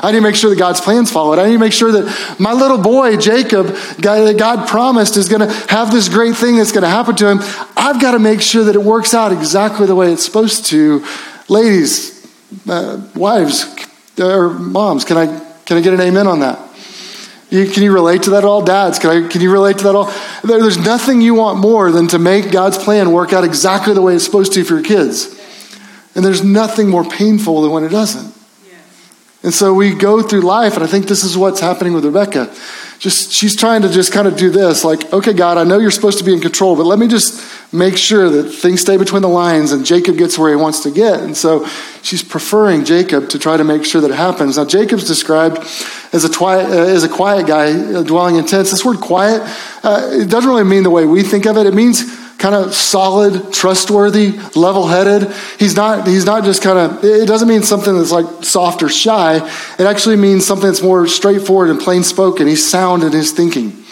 [0.00, 1.38] I need to make sure that God's plans follow it.
[1.38, 5.46] I need to make sure that my little boy Jacob, that God promised, is going
[5.46, 7.38] to have this great thing that's going to happen to him.
[7.76, 11.04] I've got to make sure that it works out exactly the way it's supposed to.
[11.48, 12.24] Ladies,
[12.68, 13.64] uh, wives,
[14.18, 15.26] or moms, can I
[15.66, 16.69] can I get an amen on that?
[17.50, 18.62] You, can you relate to that at all?
[18.62, 20.12] Dads, can, I, can you relate to that at all?
[20.44, 24.02] There, there's nothing you want more than to make God's plan work out exactly the
[24.02, 25.36] way it's supposed to for your kids.
[26.14, 28.34] And there's nothing more painful than when it doesn't.
[29.42, 32.54] And so we go through life, and I think this is what's happening with Rebecca.
[33.00, 35.90] Just she's trying to just kind of do this, like, okay, God, I know you're
[35.90, 39.22] supposed to be in control, but let me just make sure that things stay between
[39.22, 41.20] the lines and Jacob gets where he wants to get.
[41.20, 41.66] And so
[42.02, 44.58] she's preferring Jacob to try to make sure that it happens.
[44.58, 45.58] Now, Jacob's described
[46.12, 48.70] as a quiet, uh, as a quiet guy uh, dwelling in tents.
[48.70, 49.40] This word quiet,
[49.82, 51.64] uh, it doesn't really mean the way we think of it.
[51.66, 52.02] It means
[52.40, 55.30] kind of solid, trustworthy, level-headed.
[55.58, 58.88] He's not, he's not just kind of, it doesn't mean something that's like soft or
[58.88, 59.46] shy.
[59.78, 62.46] It actually means something that's more straightforward and plain spoken.
[62.46, 63.84] He's sound in his thinking.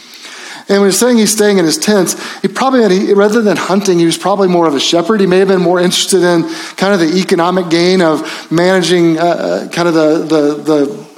[0.69, 4.05] And when he's saying he's staying in his tents, he probably, rather than hunting, he
[4.05, 5.21] was probably more of a shepherd.
[5.21, 6.43] He may have been more interested in
[6.77, 11.09] kind of the economic gain of managing uh, uh kind of the, the, the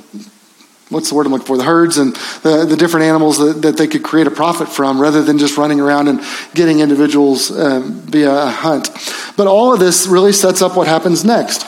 [0.90, 1.57] what's the word I'm looking for?
[1.57, 5.01] The herds and the, the different animals that, that they could create a profit from
[5.01, 6.21] rather than just running around and
[6.55, 8.88] getting individuals um, via a hunt.
[9.37, 11.66] But all of this really sets up what happens next.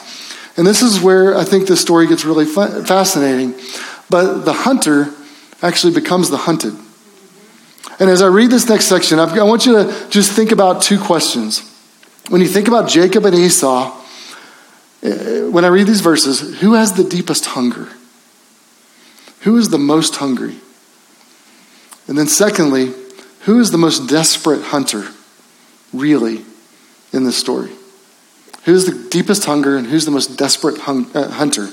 [0.57, 3.55] And this is where I think this story gets really fascinating.
[4.11, 5.13] But the hunter
[5.63, 6.75] actually becomes the hunted.
[7.99, 10.83] And as I read this next section, I've, I want you to just think about
[10.83, 11.69] two questions.
[12.29, 13.97] When you think about Jacob and Esau,
[15.03, 17.89] eh, when I read these verses, who has the deepest hunger?
[19.41, 20.57] Who is the most hungry?
[22.09, 22.93] And then, secondly,
[23.43, 25.09] who is the most desperate hunter,
[25.93, 26.45] really,
[27.13, 27.71] in this story?
[28.65, 31.69] Who's the deepest hunger and who's the most desperate hung, uh, hunter?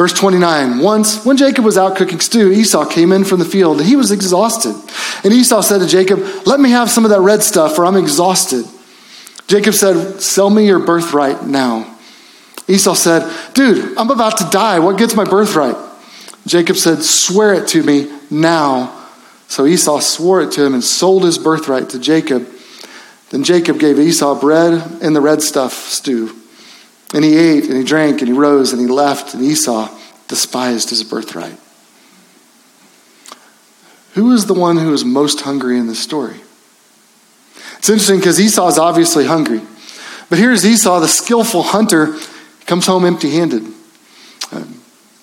[0.00, 3.80] Verse 29 Once, when Jacob was out cooking stew, Esau came in from the field
[3.80, 4.74] and he was exhausted.
[5.22, 7.96] And Esau said to Jacob, Let me have some of that red stuff, for I'm
[7.96, 8.64] exhausted.
[9.46, 11.98] Jacob said, Sell me your birthright now.
[12.66, 14.78] Esau said, Dude, I'm about to die.
[14.78, 15.76] What gets my birthright?
[16.46, 19.06] Jacob said, Swear it to me now.
[19.48, 22.48] So Esau swore it to him and sold his birthright to Jacob.
[23.28, 26.39] Then Jacob gave Esau bread and the red stuff stew.
[27.12, 29.88] And he ate and he drank and he rose and he left, and Esau
[30.28, 31.58] despised his birthright.
[34.14, 36.40] Who is the one who is most hungry in this story?
[37.78, 39.60] It's interesting because Esau is obviously hungry.
[40.28, 42.16] But here's Esau, the skillful hunter,
[42.66, 43.64] comes home empty handed.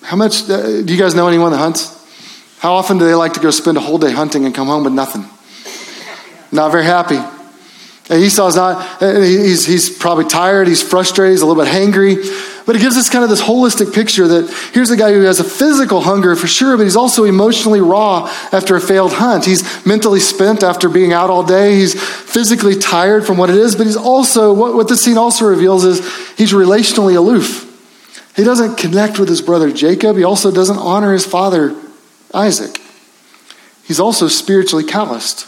[0.02, 1.94] How much, uh, do you guys know anyone that hunts?
[2.60, 4.84] How often do they like to go spend a whole day hunting and come home
[4.84, 5.26] with nothing?
[6.50, 7.20] Not very happy.
[8.10, 12.16] Esau's not, he's, he's probably tired, he's frustrated, he's a little bit hangry.
[12.64, 15.40] But it gives us kind of this holistic picture that here's a guy who has
[15.40, 19.44] a physical hunger for sure, but he's also emotionally raw after a failed hunt.
[19.44, 21.76] He's mentally spent after being out all day.
[21.76, 25.46] He's physically tired from what it is, but he's also, what, what this scene also
[25.46, 25.98] reveals is
[26.36, 27.64] he's relationally aloof.
[28.36, 30.16] He doesn't connect with his brother Jacob.
[30.16, 31.74] He also doesn't honor his father
[32.32, 32.78] Isaac.
[33.84, 35.46] He's also spiritually calloused.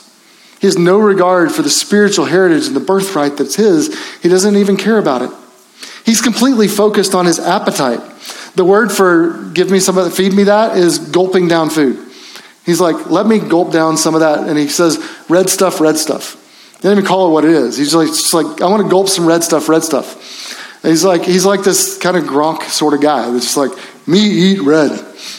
[0.61, 3.97] He has no regard for the spiritual heritage and the birthright that's his.
[4.23, 5.31] He doesn't even care about it.
[6.05, 8.01] He's completely focused on his appetite.
[8.55, 12.07] The word for give me some of that, feed me that is gulping down food.
[12.67, 14.49] He's like, let me gulp down some of that.
[14.49, 16.35] And he says, red stuff, red stuff.
[16.77, 17.77] He didn't even call it what it is.
[17.77, 20.41] He's like, just like, I want to gulp some red stuff, red stuff.
[20.83, 23.73] He's like he's like this kind of Gronk sort of guy that's just like
[24.09, 24.91] me eat red,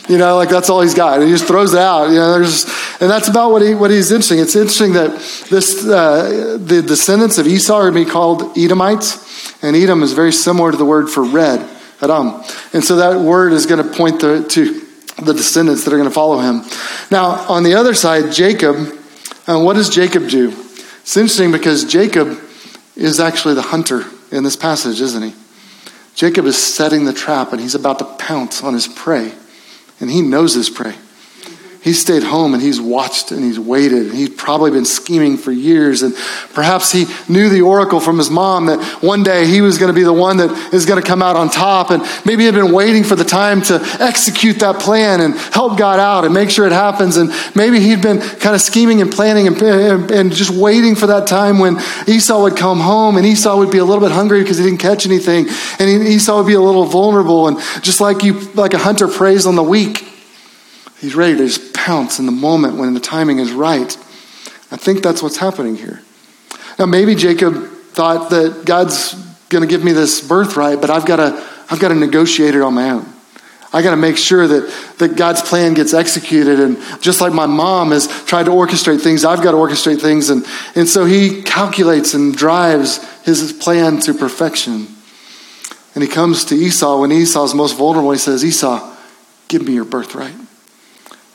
[0.07, 1.19] you know, like that's all he's got.
[1.19, 2.31] And he just throws it out, you know.
[2.31, 2.65] There's,
[2.99, 4.39] and that's about what he what he's interesting.
[4.39, 5.11] It's interesting that
[5.49, 10.71] this uh, the descendants of Esau are being called Edomites, and Edom is very similar
[10.71, 11.67] to the word for red,
[12.01, 12.43] Adam.
[12.73, 14.81] And so that word is going to point to, to
[15.23, 16.63] the descendants that are going to follow him.
[17.09, 18.97] Now, on the other side, Jacob.
[19.47, 20.49] Uh, what does Jacob do?
[21.01, 22.39] It's interesting because Jacob
[22.95, 25.33] is actually the hunter in this passage, isn't he?
[26.15, 29.33] Jacob is setting the trap and he's about to pounce on his prey.
[30.01, 30.95] And he knows his prey.
[31.81, 34.05] He's stayed home and he's watched and he's waited.
[34.05, 36.03] And he's probably been scheming for years.
[36.03, 36.13] And
[36.53, 39.93] perhaps he knew the oracle from his mom that one day he was going to
[39.95, 41.89] be the one that is going to come out on top.
[41.89, 45.79] And maybe he had been waiting for the time to execute that plan and help
[45.79, 47.17] God out and make sure it happens.
[47.17, 49.59] And maybe he'd been kind of scheming and planning and,
[50.11, 53.79] and just waiting for that time when Esau would come home and Esau would be
[53.79, 55.47] a little bit hungry because he didn't catch anything.
[55.79, 57.47] And Esau would be a little vulnerable.
[57.47, 60.05] And just like you, like a hunter preys on the weak,
[60.99, 63.97] he's ready to just pounce in the moment when the timing is right.
[64.71, 66.01] I think that's what's happening here.
[66.77, 69.13] Now, maybe Jacob thought that God's
[69.49, 72.61] going to give me this birthright, but I've got to, I've got to negotiate it
[72.61, 73.05] on my own.
[73.73, 76.59] I got to make sure that, that God's plan gets executed.
[76.59, 80.29] And just like my mom has tried to orchestrate things, I've got to orchestrate things.
[80.29, 84.87] And, and so he calculates and drives his plan to perfection.
[85.95, 88.11] And he comes to Esau when Esau's most vulnerable.
[88.11, 88.95] He says, Esau,
[89.47, 90.35] give me your birthright.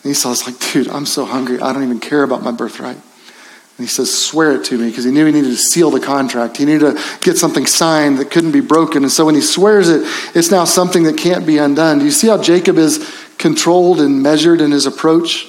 [0.06, 1.60] Esau's like, dude, I'm so hungry.
[1.60, 2.96] I don't even care about my birthright.
[2.96, 6.00] And he says, swear it to me, because he knew he needed to seal the
[6.00, 6.56] contract.
[6.56, 9.02] He needed to get something signed that couldn't be broken.
[9.02, 10.00] And so when he swears it,
[10.34, 11.98] it's now something that can't be undone.
[11.98, 15.46] Do you see how Jacob is controlled and measured in his approach?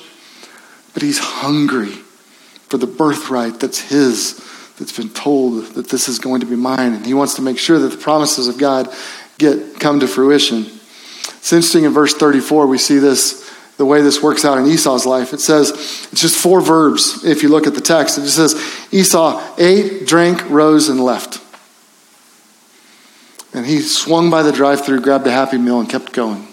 [0.93, 1.93] But he's hungry
[2.67, 4.43] for the birthright that's his,
[4.77, 6.93] that's been told that this is going to be mine.
[6.93, 8.93] And he wants to make sure that the promises of God
[9.37, 10.65] get come to fruition.
[11.37, 13.46] It's interesting in verse 34, we see this
[13.77, 15.33] the way this works out in Esau's life.
[15.33, 15.69] It says,
[16.11, 18.17] it's just four verbs if you look at the text.
[18.17, 18.55] It just says,
[18.91, 21.43] Esau ate, drank, rose, and left.
[23.53, 26.47] And he swung by the drive through, grabbed a Happy Meal, and kept going.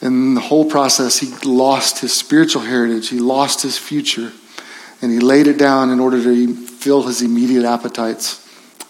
[0.00, 4.32] And in the whole process, he lost his spiritual heritage, he lost his future,
[5.02, 8.44] and he laid it down in order to fill his immediate appetites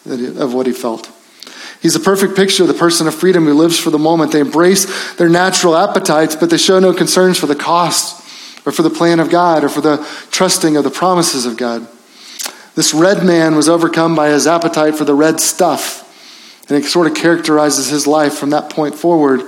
[0.04, 1.10] of what he felt.
[1.86, 4.32] He's a perfect picture of the person of freedom who lives for the moment.
[4.32, 8.26] They embrace their natural appetites, but they show no concerns for the cost
[8.66, 11.86] or for the plan of God or for the trusting of the promises of God.
[12.74, 16.02] This red man was overcome by his appetite for the red stuff,
[16.68, 19.42] and it sort of characterizes his life from that point forward.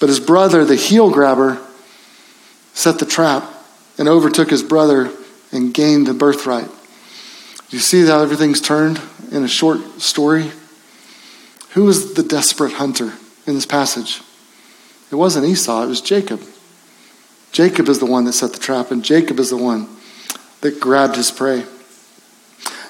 [0.00, 1.66] But his brother, the heel grabber,
[2.74, 3.50] set the trap
[3.96, 5.10] and overtook his brother
[5.50, 6.68] and gained the birthright.
[7.70, 10.52] You see how everything's turned in a short story?
[11.74, 13.12] Who was the desperate hunter
[13.46, 14.20] in this passage?
[15.10, 16.42] It wasn't Esau, it was Jacob.
[17.50, 19.88] Jacob is the one that set the trap, and Jacob is the one
[20.60, 21.64] that grabbed his prey.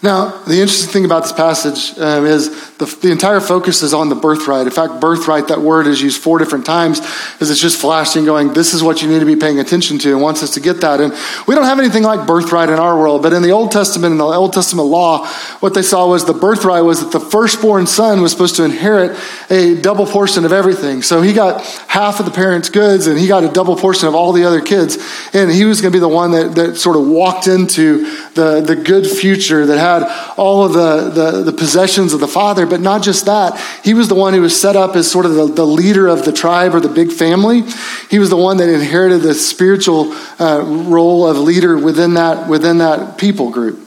[0.03, 4.09] Now, the interesting thing about this passage um, is the, the, entire focus is on
[4.09, 4.67] the birthright.
[4.67, 8.53] In fact, birthright, that word is used four different times because it's just flashing, going,
[8.53, 10.81] this is what you need to be paying attention to, and wants us to get
[10.81, 11.01] that.
[11.01, 11.15] And
[11.47, 14.19] we don't have anything like birthright in our world, but in the Old Testament, in
[14.19, 15.25] the Old Testament law,
[15.61, 19.17] what they saw was the birthright was that the firstborn son was supposed to inherit
[19.51, 21.03] a double portion of everything.
[21.03, 24.17] So he got half of the parents' goods, and he got a double portion of
[24.17, 24.99] all the other kids.
[25.33, 28.61] And he was going to be the one that, that sort of walked into the,
[28.67, 32.67] the good future that had had all of the, the, the, possessions of the father,
[32.67, 33.59] but not just that.
[33.85, 36.25] He was the one who was set up as sort of the, the leader of
[36.25, 37.63] the tribe or the big family.
[38.11, 42.79] He was the one that inherited the spiritual uh, role of leader within that, within
[42.79, 43.79] that people group.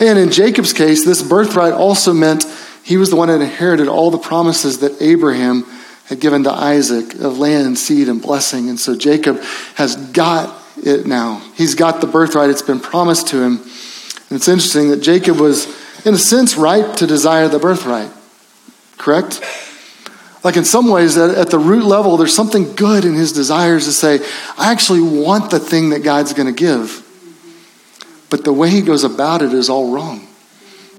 [0.00, 2.44] And in Jacob's case, this birthright also meant
[2.84, 5.64] he was the one that inherited all the promises that Abraham
[6.06, 8.68] had given to Isaac of land, seed, and blessing.
[8.68, 9.40] And so Jacob
[9.76, 11.42] has got it now.
[11.54, 12.50] He's got the birthright.
[12.50, 13.60] It's been promised to him.
[14.32, 15.66] And it's interesting that Jacob was,
[16.06, 18.10] in a sense, right to desire the birthright.
[18.96, 19.42] Correct?
[20.42, 23.92] Like in some ways, at the root level, there's something good in his desires to
[23.92, 24.20] say,
[24.56, 27.06] I actually want the thing that God's going to give.
[28.30, 30.26] But the way he goes about it is all wrong.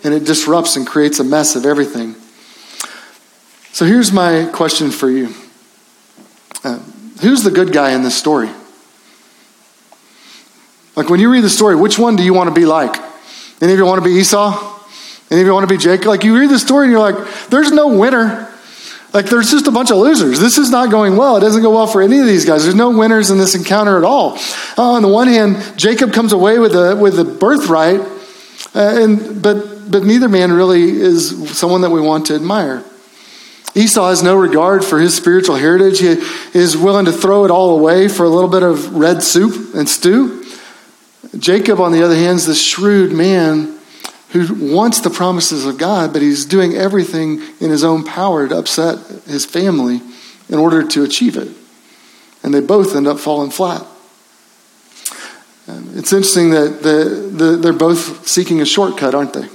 [0.03, 2.13] And it disrupts and creates a mess of everything.
[3.71, 5.33] So here's my question for you
[6.63, 6.77] uh,
[7.23, 8.51] Who's the good guy in this story?
[10.95, 13.11] Like when you read the story, which one do you want to be like?
[13.61, 14.79] Any of you want to be Esau?
[15.31, 16.07] Any of you want to be Jacob?
[16.07, 18.49] Like you read the story and you're like, there's no winner.
[19.13, 20.39] Like there's just a bunch of losers.
[20.39, 21.37] This is not going well.
[21.37, 22.63] It doesn't go well for any of these guys.
[22.63, 24.37] There's no winners in this encounter at all.
[24.77, 29.41] Uh, on the one hand, Jacob comes away with the with the birthright, uh, and
[29.41, 32.83] but but neither man really is someone that we want to admire.
[33.75, 35.99] Esau has no regard for his spiritual heritage.
[35.99, 36.17] He
[36.57, 39.89] is willing to throw it all away for a little bit of red soup and
[39.89, 40.42] stew.
[41.37, 43.79] Jacob, on the other hand, is this shrewd man
[44.29, 48.57] who wants the promises of God, but he's doing everything in his own power to
[48.57, 50.01] upset his family
[50.49, 51.49] in order to achieve it.
[52.43, 53.85] And they both end up falling flat.
[55.95, 59.47] It's interesting that the, the, they're both seeking a shortcut, aren't they?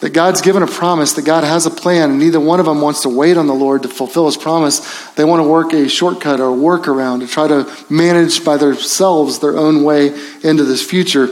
[0.00, 2.80] That God's given a promise, that God has a plan, and neither one of them
[2.80, 4.80] wants to wait on the Lord to fulfill his promise.
[5.12, 9.56] They want to work a shortcut or workaround to try to manage by themselves their
[9.56, 10.08] own way
[10.42, 11.28] into this future.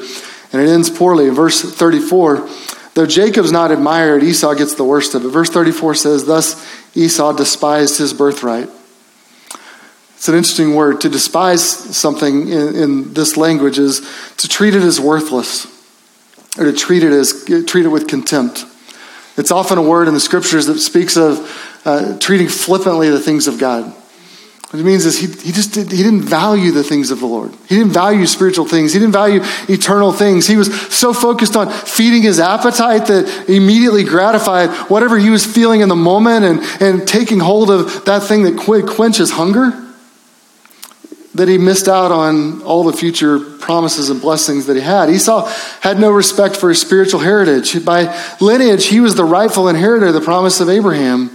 [0.52, 1.28] And it ends poorly.
[1.28, 2.48] In verse 34,
[2.94, 5.28] though Jacob's not admired, Esau gets the worst of it.
[5.28, 6.64] Verse 34 says, Thus
[6.96, 8.68] Esau despised his birthright.
[10.22, 11.00] It's an interesting word.
[11.00, 15.66] To despise something in, in this language is to treat it as worthless
[16.58, 18.64] or to treat it as treat it with contempt.
[19.36, 23.46] It's often a word in the scriptures that speaks of uh, treating flippantly the things
[23.46, 23.94] of God.
[24.72, 27.26] What it means is he, he just did, he didn't value the things of the
[27.26, 27.52] Lord.
[27.68, 28.94] He didn't value spiritual things.
[28.94, 30.46] He didn't value eternal things.
[30.46, 35.82] He was so focused on feeding his appetite that immediately gratified whatever he was feeling
[35.82, 39.72] in the moment and, and taking hold of that thing that quenches hunger
[41.34, 45.08] that he missed out on all the future promises and blessings that he had.
[45.08, 45.46] Esau
[45.80, 47.82] had no respect for his spiritual heritage.
[47.84, 51.30] By lineage, he was the rightful inheritor of the promise of Abraham,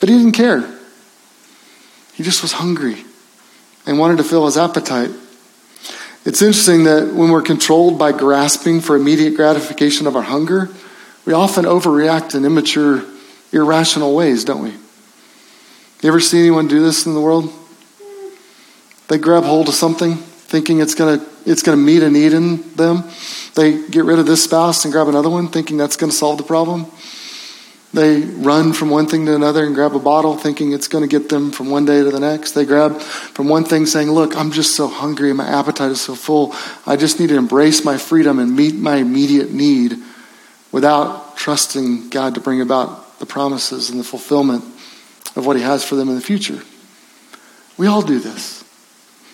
[0.00, 0.60] but he didn't care.
[2.14, 3.04] He just was hungry
[3.86, 5.10] and wanted to fill his appetite.
[6.24, 10.70] It's interesting that when we're controlled by grasping for immediate gratification of our hunger,
[11.26, 13.04] we often overreact in immature,
[13.52, 14.70] irrational ways, don't we?
[14.70, 17.52] You ever see anyone do this in the world?
[19.08, 20.22] They grab hold of something
[20.54, 23.02] thinking it's going to it's going to meet a need in them.
[23.56, 26.38] They get rid of this spouse and grab another one thinking that's going to solve
[26.38, 26.86] the problem.
[27.92, 31.08] They run from one thing to another and grab a bottle thinking it's going to
[31.08, 32.52] get them from one day to the next.
[32.52, 35.32] They grab from one thing saying, Look, I'm just so hungry.
[35.32, 36.54] My appetite is so full.
[36.86, 39.96] I just need to embrace my freedom and meet my immediate need
[40.70, 44.62] without trusting God to bring about the promises and the fulfillment
[45.34, 46.62] of what He has for them in the future.
[47.76, 48.63] We all do this.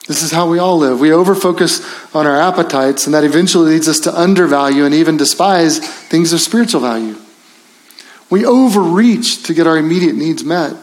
[0.06, 0.98] This is how we all live.
[0.98, 5.78] We overfocus on our appetites, and that eventually leads us to undervalue and even despise
[5.78, 7.16] things of spiritual value.
[8.30, 10.74] We overreach to get our immediate needs met,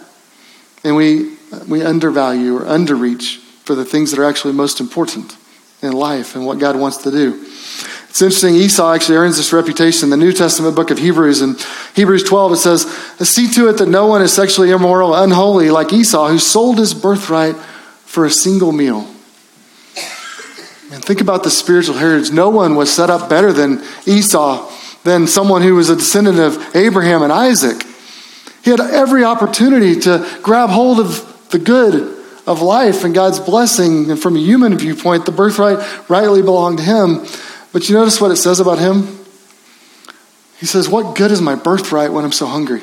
[0.83, 1.35] and we,
[1.67, 5.35] we undervalue or underreach for the things that are actually most important
[5.81, 7.45] in life and what God wants to do.
[8.09, 11.41] It's interesting, Esau actually earns this reputation in the New Testament book of Hebrews.
[11.41, 11.55] In
[11.93, 12.81] Hebrews 12, it says,
[13.29, 16.93] See to it that no one is sexually immoral, unholy, like Esau, who sold his
[16.93, 17.55] birthright
[18.07, 19.01] for a single meal.
[20.89, 22.31] And think about the spiritual heritage.
[22.31, 24.71] No one was set up better than Esau
[25.03, 27.85] than someone who was a descendant of Abraham and Isaac.
[28.63, 32.15] He had every opportunity to grab hold of the good
[32.47, 34.09] of life and God's blessing.
[34.09, 37.25] And from a human viewpoint, the birthright rightly belonged to him.
[37.73, 39.19] But you notice what it says about him?
[40.57, 42.81] He says, What good is my birthright when I'm so hungry?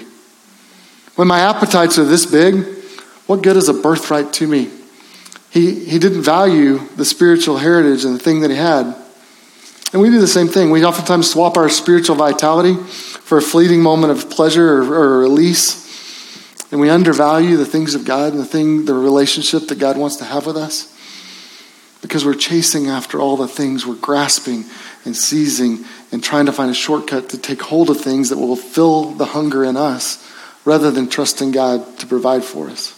[1.16, 2.64] When my appetites are this big,
[3.26, 4.70] what good is a birthright to me?
[5.55, 8.92] He, he didn't value the spiritual heritage and the thing that he had.
[9.92, 10.72] And we do the same thing.
[10.72, 15.84] We oftentimes swap our spiritual vitality for a fleeting moment of pleasure or, or release.
[16.72, 20.16] And we undervalue the things of God and the thing, the relationship that God wants
[20.16, 20.90] to have with us.
[22.02, 24.64] Because we're chasing after all the things, we're grasping
[25.05, 28.57] and seizing and trying to find a shortcut to take hold of things that will
[28.57, 30.28] fill the hunger in us
[30.64, 32.93] rather than trusting God to provide for us.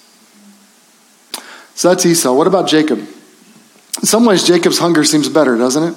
[1.76, 2.32] So that's Esau.
[2.32, 2.98] What about Jacob?
[2.98, 5.94] In some ways, Jacob's hunger seems better, doesn't it?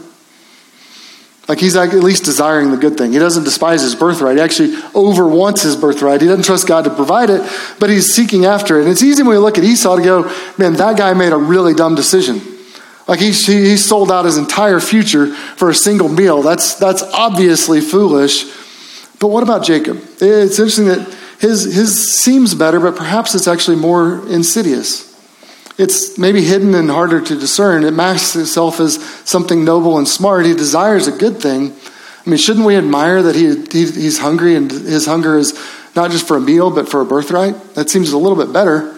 [1.48, 3.14] Like he's at least desiring the good thing.
[3.14, 4.36] He doesn't despise his birthright.
[4.36, 6.22] He actually over wants his birthright.
[6.22, 7.42] He doesn't trust God to provide it,
[7.80, 8.84] but he's seeking after it.
[8.84, 11.38] And it's easy when we look at Esau to go, man, that guy made a
[11.38, 12.42] really dumb decision.
[13.08, 16.44] Like he, he sold out his entire future for a single meal.
[16.44, 18.44] That's, that's obviously foolish.
[19.20, 19.98] But what about Jacob?
[20.22, 25.09] It's interesting that his, his seems better, but perhaps it's actually more insidious
[25.80, 27.86] it's maybe hidden and harder to discern.
[27.86, 30.46] It masks itself as something noble and smart.
[30.46, 31.74] He desires a good thing.
[32.26, 35.58] I mean, shouldn't we admire that he, he, he's hungry and his hunger is
[35.96, 37.76] not just for a meal, but for a birthright?
[37.76, 38.94] That seems a little bit better.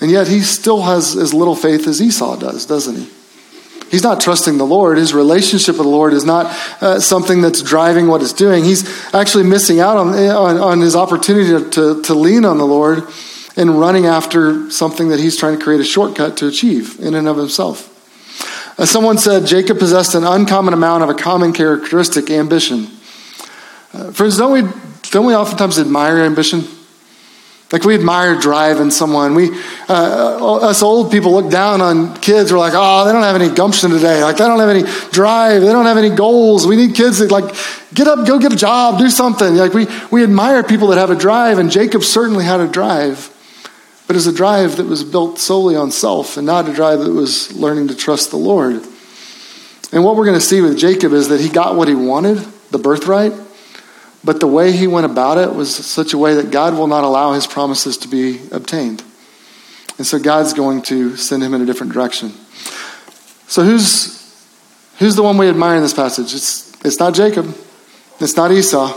[0.00, 3.10] And yet he still has as little faith as Esau does, doesn't he?
[3.90, 4.98] He's not trusting the Lord.
[4.98, 6.46] His relationship with the Lord is not
[6.80, 8.62] uh, something that's driving what it's doing.
[8.62, 13.02] He's actually missing out on, on, on his opportunity to, to lean on the Lord
[13.58, 17.26] and running after something that he's trying to create a shortcut to achieve in and
[17.26, 17.94] of himself.
[18.78, 22.86] As someone said, Jacob possessed an uncommon amount of a common characteristic, ambition.
[23.92, 24.62] Uh, friends, don't we,
[25.10, 26.62] don't we oftentimes admire ambition?
[27.72, 29.34] Like we admire drive in someone.
[29.34, 29.50] We,
[29.88, 32.52] uh, us old people look down on kids.
[32.52, 34.22] We're like, oh, they don't have any gumption today.
[34.22, 35.62] Like they don't have any drive.
[35.62, 36.64] They don't have any goals.
[36.64, 37.54] We need kids that like
[37.92, 39.56] get up, go get a job, do something.
[39.56, 43.34] Like we, we admire people that have a drive, and Jacob certainly had a drive
[44.08, 47.12] but as a drive that was built solely on self and not a drive that
[47.12, 48.82] was learning to trust the Lord.
[49.92, 52.38] And what we're going to see with Jacob is that he got what he wanted,
[52.70, 53.34] the birthright,
[54.24, 57.04] but the way he went about it was such a way that God will not
[57.04, 59.04] allow his promises to be obtained.
[59.98, 62.32] And so God's going to send him in a different direction.
[63.46, 64.16] So who's
[64.98, 66.34] who's the one we admire in this passage?
[66.34, 67.54] It's it's not Jacob.
[68.20, 68.88] It's not Esau.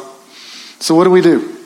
[0.79, 1.60] So what do we do?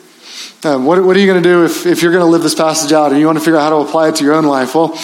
[0.64, 2.54] Um, what, what, are you going to do if, if you're going to live this
[2.54, 4.44] passage out and you want to figure out how to apply it to your own
[4.44, 4.74] life?
[4.74, 4.98] Well,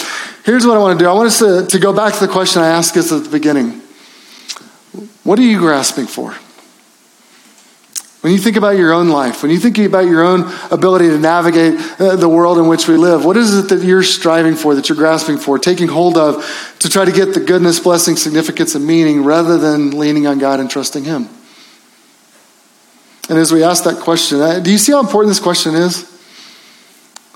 [0.44, 1.08] here's what I want to do.
[1.08, 3.30] I want us to, to go back to the question I asked us at the
[3.30, 3.80] beginning.
[5.24, 6.34] What are you grasping for?
[8.22, 11.18] When you think about your own life, when you think about your own ability to
[11.18, 14.76] navigate uh, the world in which we live, what is it that you're striving for,
[14.76, 18.76] that you're grasping for, taking hold of to try to get the goodness, blessing, significance,
[18.76, 21.28] and meaning rather than leaning on God and trusting Him?
[23.28, 26.08] And as we ask that question, uh, do you see how important this question is?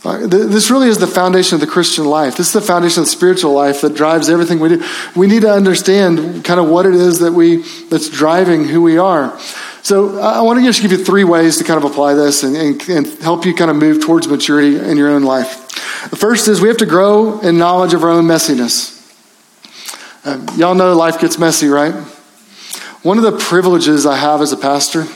[0.05, 2.37] Uh, this really is the foundation of the Christian life.
[2.37, 4.85] This is the foundation of the spiritual life that drives everything we do.
[5.17, 8.99] We need to understand kind of what it is that we that's driving who we
[8.99, 9.37] are.
[9.83, 12.57] So I want to just give you three ways to kind of apply this and,
[12.57, 15.69] and, and help you kind of move towards maturity in your own life.
[16.11, 18.93] The first is we have to grow in knowledge of our own messiness.
[20.25, 21.95] Um, y'all know life gets messy, right?
[23.03, 25.07] One of the privileges I have as a pastor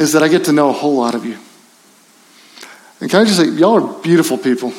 [0.00, 1.36] is that I get to know a whole lot of you.
[3.00, 4.72] And can I just say, y'all are beautiful people.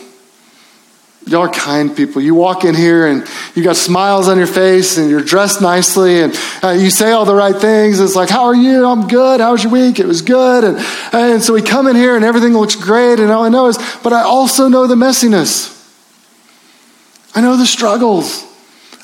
[1.28, 2.20] Y'all are kind people.
[2.24, 6.22] You walk in here and you got smiles on your face and you're dressed nicely
[6.22, 8.00] and uh, you say all the right things.
[8.00, 8.88] It's like, How are you?
[8.88, 9.40] I'm good.
[9.40, 10.00] How was your week?
[10.00, 10.64] It was good.
[10.64, 10.80] And,
[11.14, 13.20] and so we come in here and everything looks great.
[13.20, 15.78] And all I know is, but I also know the messiness.
[17.36, 18.44] I know the struggles.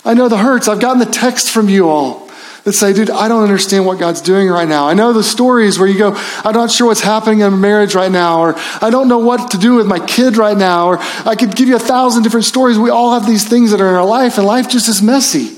[0.03, 0.67] I know the hurts.
[0.67, 2.26] I've gotten the text from you all
[2.67, 4.89] that say, dude, I don't understand what God's doing right now.
[4.89, 6.11] I know the stories where you go,
[6.43, 9.57] I'm not sure what's happening in marriage right now, or I don't know what to
[9.57, 12.77] do with my kid right now, or I could give you a thousand different stories.
[12.77, 15.55] We all have these things that are in our life, and life just is messy.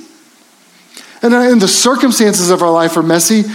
[1.24, 3.46] And, uh, and the circumstances of our life are messy,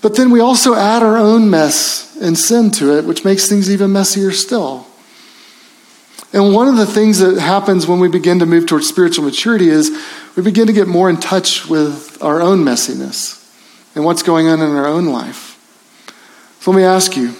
[0.00, 3.70] but then we also add our own mess and sin to it, which makes things
[3.70, 4.86] even messier still.
[6.32, 9.68] And one of the things that happens when we begin to move towards spiritual maturity
[9.68, 9.90] is
[10.34, 13.38] we begin to get more in touch with our own messiness
[13.94, 15.58] and what's going on in our own life.
[16.60, 17.34] So let me ask you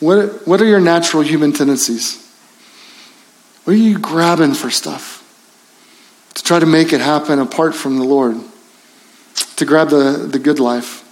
[0.00, 2.26] what, what are your natural human tendencies?
[3.64, 5.18] What are you grabbing for stuff
[6.34, 8.36] to try to make it happen apart from the Lord?
[9.56, 11.06] To grab the, the good life?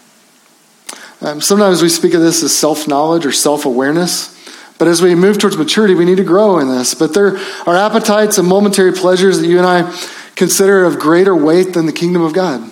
[1.20, 4.37] Um, sometimes we speak of this as self knowledge or self awareness.
[4.78, 6.94] But as we move towards maturity, we need to grow in this.
[6.94, 9.92] But there are appetites and momentary pleasures that you and I
[10.36, 12.70] consider of greater weight than the kingdom of God.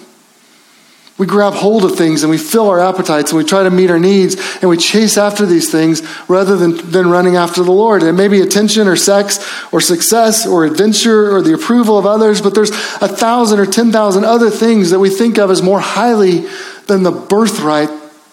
[1.18, 3.90] We grab hold of things and we fill our appetites and we try to meet
[3.90, 8.02] our needs and we chase after these things rather than, than running after the Lord.
[8.02, 9.38] It may be attention or sex
[9.72, 13.90] or success or adventure or the approval of others, but there's a thousand or ten
[13.92, 16.46] thousand other things that we think of as more highly
[16.86, 17.88] than the birthright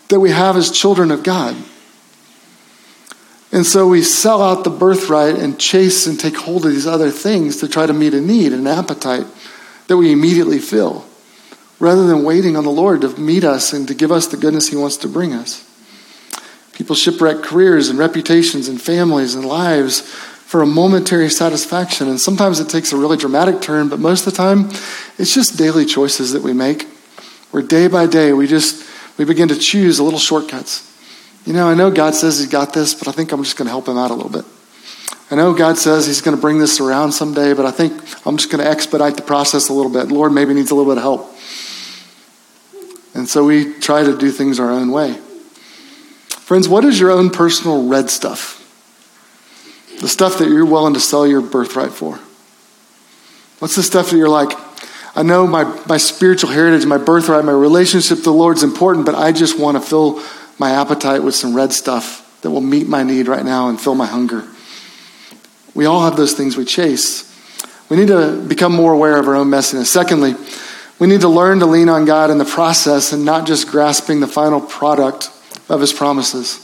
[0.09, 1.55] that we have as children of God.
[3.54, 7.12] And so we sell out the birthright and chase and take hold of these other
[7.12, 9.28] things to try to meet a need, and an appetite
[9.88, 11.06] that we immediately fill,
[11.80, 14.70] rather than waiting on the Lord to meet us and to give us the goodness
[14.70, 15.70] He wants to bring us.
[16.72, 22.08] People shipwreck careers and reputations and families and lives for a momentary satisfaction.
[22.08, 24.72] And sometimes it takes a really dramatic turn, but most of the time,
[25.20, 26.88] it's just daily choices that we make,
[27.51, 28.89] where day by day we just
[29.20, 30.89] we begin to choose little shortcuts
[31.46, 33.66] you know, I know God says He's got this, but I think I'm just going
[33.66, 34.46] to help Him out a little bit.
[35.30, 37.94] I know God says He's going to bring this around someday, but I think
[38.26, 40.10] I'm just going to expedite the process a little bit.
[40.10, 41.30] Lord maybe needs a little bit of help.
[43.16, 45.14] And so we try to do things our own way.
[46.30, 48.60] Friends, what is your own personal red stuff?
[50.02, 52.20] The stuff that you're willing to sell your birthright for?
[53.60, 54.52] What's the stuff that you're like,
[55.16, 59.16] I know my, my spiritual heritage, my birthright, my relationship to the Lord's important, but
[59.16, 60.22] I just want to fill
[60.60, 63.95] my appetite with some red stuff that will meet my need right now and fill
[63.95, 64.47] my hunger.
[65.74, 67.30] We all have those things we chase.
[67.89, 69.86] We need to become more aware of our own messiness.
[69.86, 70.36] Secondly,
[70.99, 74.20] we need to learn to lean on God in the process and not just grasping
[74.20, 75.30] the final product
[75.70, 76.60] of his promises.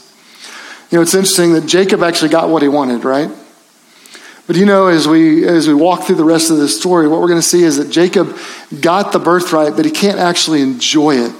[0.90, 3.30] You know, it's interesting that Jacob actually got what he wanted, right?
[4.46, 7.20] But you know, as we as we walk through the rest of this story, what
[7.20, 8.36] we're going to see is that Jacob
[8.80, 11.32] got the birthright, but he can't actually enjoy it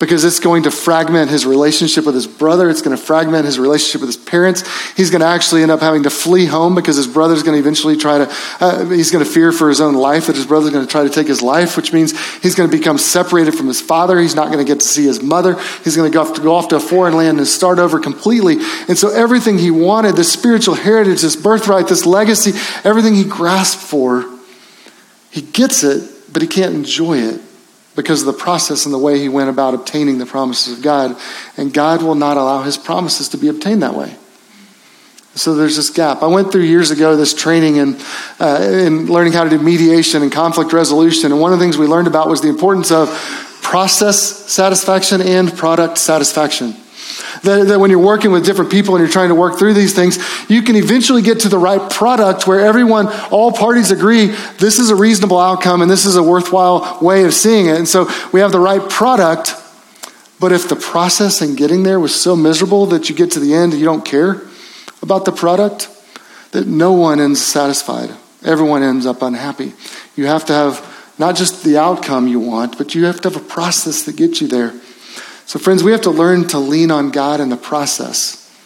[0.00, 2.70] because it's going to fragment his relationship with his brother.
[2.70, 4.64] It's going to fragment his relationship with his parents.
[4.96, 7.60] He's going to actually end up having to flee home because his brother's going to
[7.60, 10.70] eventually try to, uh, he's going to fear for his own life that his brother's
[10.70, 13.68] going to try to take his life, which means he's going to become separated from
[13.68, 14.18] his father.
[14.18, 15.60] He's not going to get to see his mother.
[15.84, 18.00] He's going to go off to, go off to a foreign land and start over
[18.00, 18.54] completely.
[18.88, 22.52] And so everything he wanted, this spiritual heritage, this birthright, this legacy,
[22.84, 24.24] everything he grasped for,
[25.30, 27.42] he gets it, but he can't enjoy it
[27.96, 31.16] because of the process and the way he went about obtaining the promises of God.
[31.56, 34.16] And God will not allow his promises to be obtained that way.
[35.34, 36.22] So there's this gap.
[36.22, 37.96] I went through years ago this training in,
[38.40, 41.30] uh, in learning how to do mediation and conflict resolution.
[41.30, 43.08] And one of the things we learned about was the importance of
[43.62, 44.18] process
[44.50, 46.74] satisfaction and product satisfaction.
[47.42, 49.94] That, that, when you're working with different people and you're trying to work through these
[49.94, 50.18] things,
[50.50, 54.26] you can eventually get to the right product where everyone, all parties agree
[54.58, 57.76] this is a reasonable outcome and this is a worthwhile way of seeing it.
[57.76, 59.54] And so we have the right product.
[60.38, 63.54] But if the process in getting there was so miserable that you get to the
[63.54, 64.42] end and you don't care
[65.02, 65.88] about the product,
[66.52, 68.10] that no one ends satisfied.
[68.44, 69.74] Everyone ends up unhappy.
[70.16, 73.40] You have to have not just the outcome you want, but you have to have
[73.40, 74.72] a process that gets you there.
[75.50, 78.56] So, friends, we have to learn to lean on God in the process,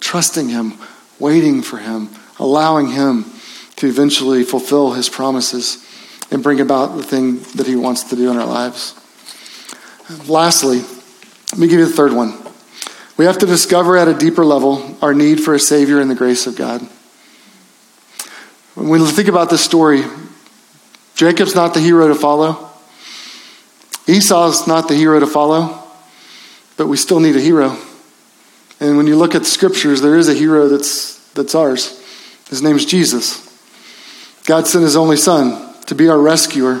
[0.00, 0.74] trusting Him,
[1.20, 2.08] waiting for Him,
[2.40, 3.26] allowing Him
[3.76, 5.88] to eventually fulfill His promises
[6.32, 8.96] and bring about the thing that He wants to do in our lives.
[10.26, 10.80] Lastly,
[11.52, 12.36] let me give you the third one.
[13.16, 16.16] We have to discover at a deeper level our need for a Savior and the
[16.16, 16.80] grace of God.
[18.74, 20.02] When we think about this story,
[21.14, 22.70] Jacob's not the hero to follow.
[24.08, 25.82] Esau's not the hero to follow.
[26.76, 27.76] But we still need a hero.
[28.80, 32.00] And when you look at the scriptures, there is a hero that's, that's ours.
[32.48, 33.40] His name's Jesus.
[34.46, 36.80] God sent His only Son to be our rescuer.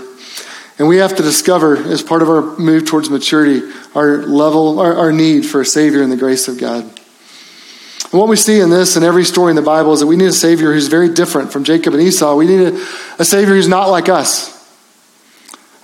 [0.78, 3.62] And we have to discover, as part of our move towards maturity,
[3.94, 6.82] our level, our, our need for a Savior in the grace of God.
[6.82, 10.16] And what we see in this and every story in the Bible is that we
[10.16, 12.34] need a Savior who's very different from Jacob and Esau.
[12.36, 12.86] We need a,
[13.18, 14.53] a Savior who's not like us.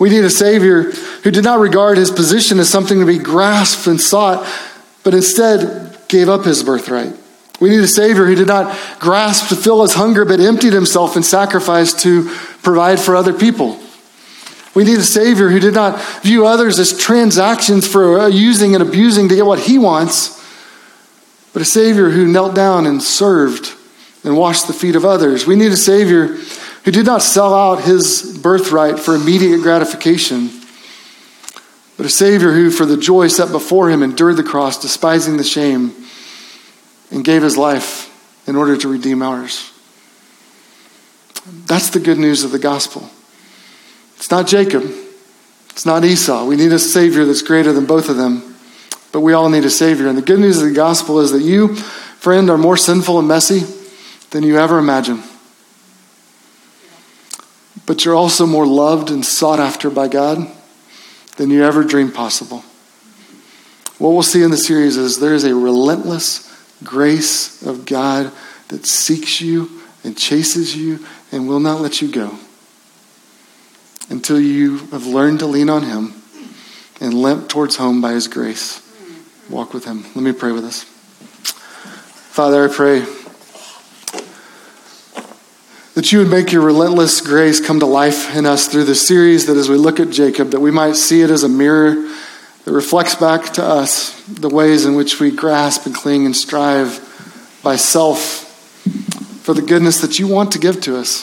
[0.00, 0.84] We need a Savior
[1.22, 4.48] who did not regard his position as something to be grasped and sought,
[5.04, 7.12] but instead gave up his birthright.
[7.60, 11.16] We need a Savior who did not grasp to fill his hunger, but emptied himself
[11.16, 12.30] and sacrificed to
[12.62, 13.78] provide for other people.
[14.74, 19.28] We need a Savior who did not view others as transactions for using and abusing
[19.28, 20.40] to get what he wants,
[21.52, 23.74] but a Savior who knelt down and served
[24.24, 25.46] and washed the feet of others.
[25.46, 26.38] We need a Savior
[26.84, 30.50] who did not sell out his birthright for immediate gratification,
[31.96, 35.44] but a Savior who, for the joy set before him, endured the cross, despising the
[35.44, 35.94] shame,
[37.10, 38.06] and gave his life
[38.46, 39.70] in order to redeem ours.
[41.66, 43.10] That's the good news of the gospel.
[44.16, 44.82] It's not Jacob.
[45.70, 46.44] It's not Esau.
[46.44, 48.54] We need a Savior that's greater than both of them.
[49.12, 50.08] But we all need a Savior.
[50.08, 53.26] And the good news of the gospel is that you, friend, are more sinful and
[53.26, 53.62] messy
[54.30, 55.22] than you ever imagine.
[57.90, 60.46] But you're also more loved and sought after by God
[61.38, 62.58] than you ever dreamed possible.
[63.98, 66.48] What we'll see in the series is there is a relentless
[66.84, 68.30] grace of God
[68.68, 72.38] that seeks you and chases you and will not let you go
[74.08, 76.14] until you have learned to lean on Him
[77.00, 78.88] and limp towards home by His grace.
[79.48, 80.04] Walk with Him.
[80.14, 80.84] Let me pray with us.
[80.84, 83.04] Father, I pray
[85.94, 89.46] that you would make your relentless grace come to life in us through this series,
[89.46, 92.08] that as we look at Jacob, that we might see it as a mirror
[92.64, 97.06] that reflects back to us the ways in which we grasp and cling and strive
[97.62, 98.18] by self
[99.42, 101.22] for the goodness that you want to give to us.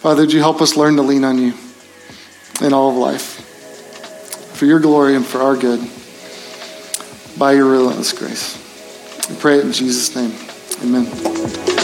[0.00, 1.54] Father, would you help us learn to lean on you
[2.60, 3.44] in all of life
[4.54, 5.80] for your glory and for our good
[7.38, 8.56] by your relentless grace.
[9.30, 10.32] We pray it in Jesus' name.
[10.82, 11.77] Amen.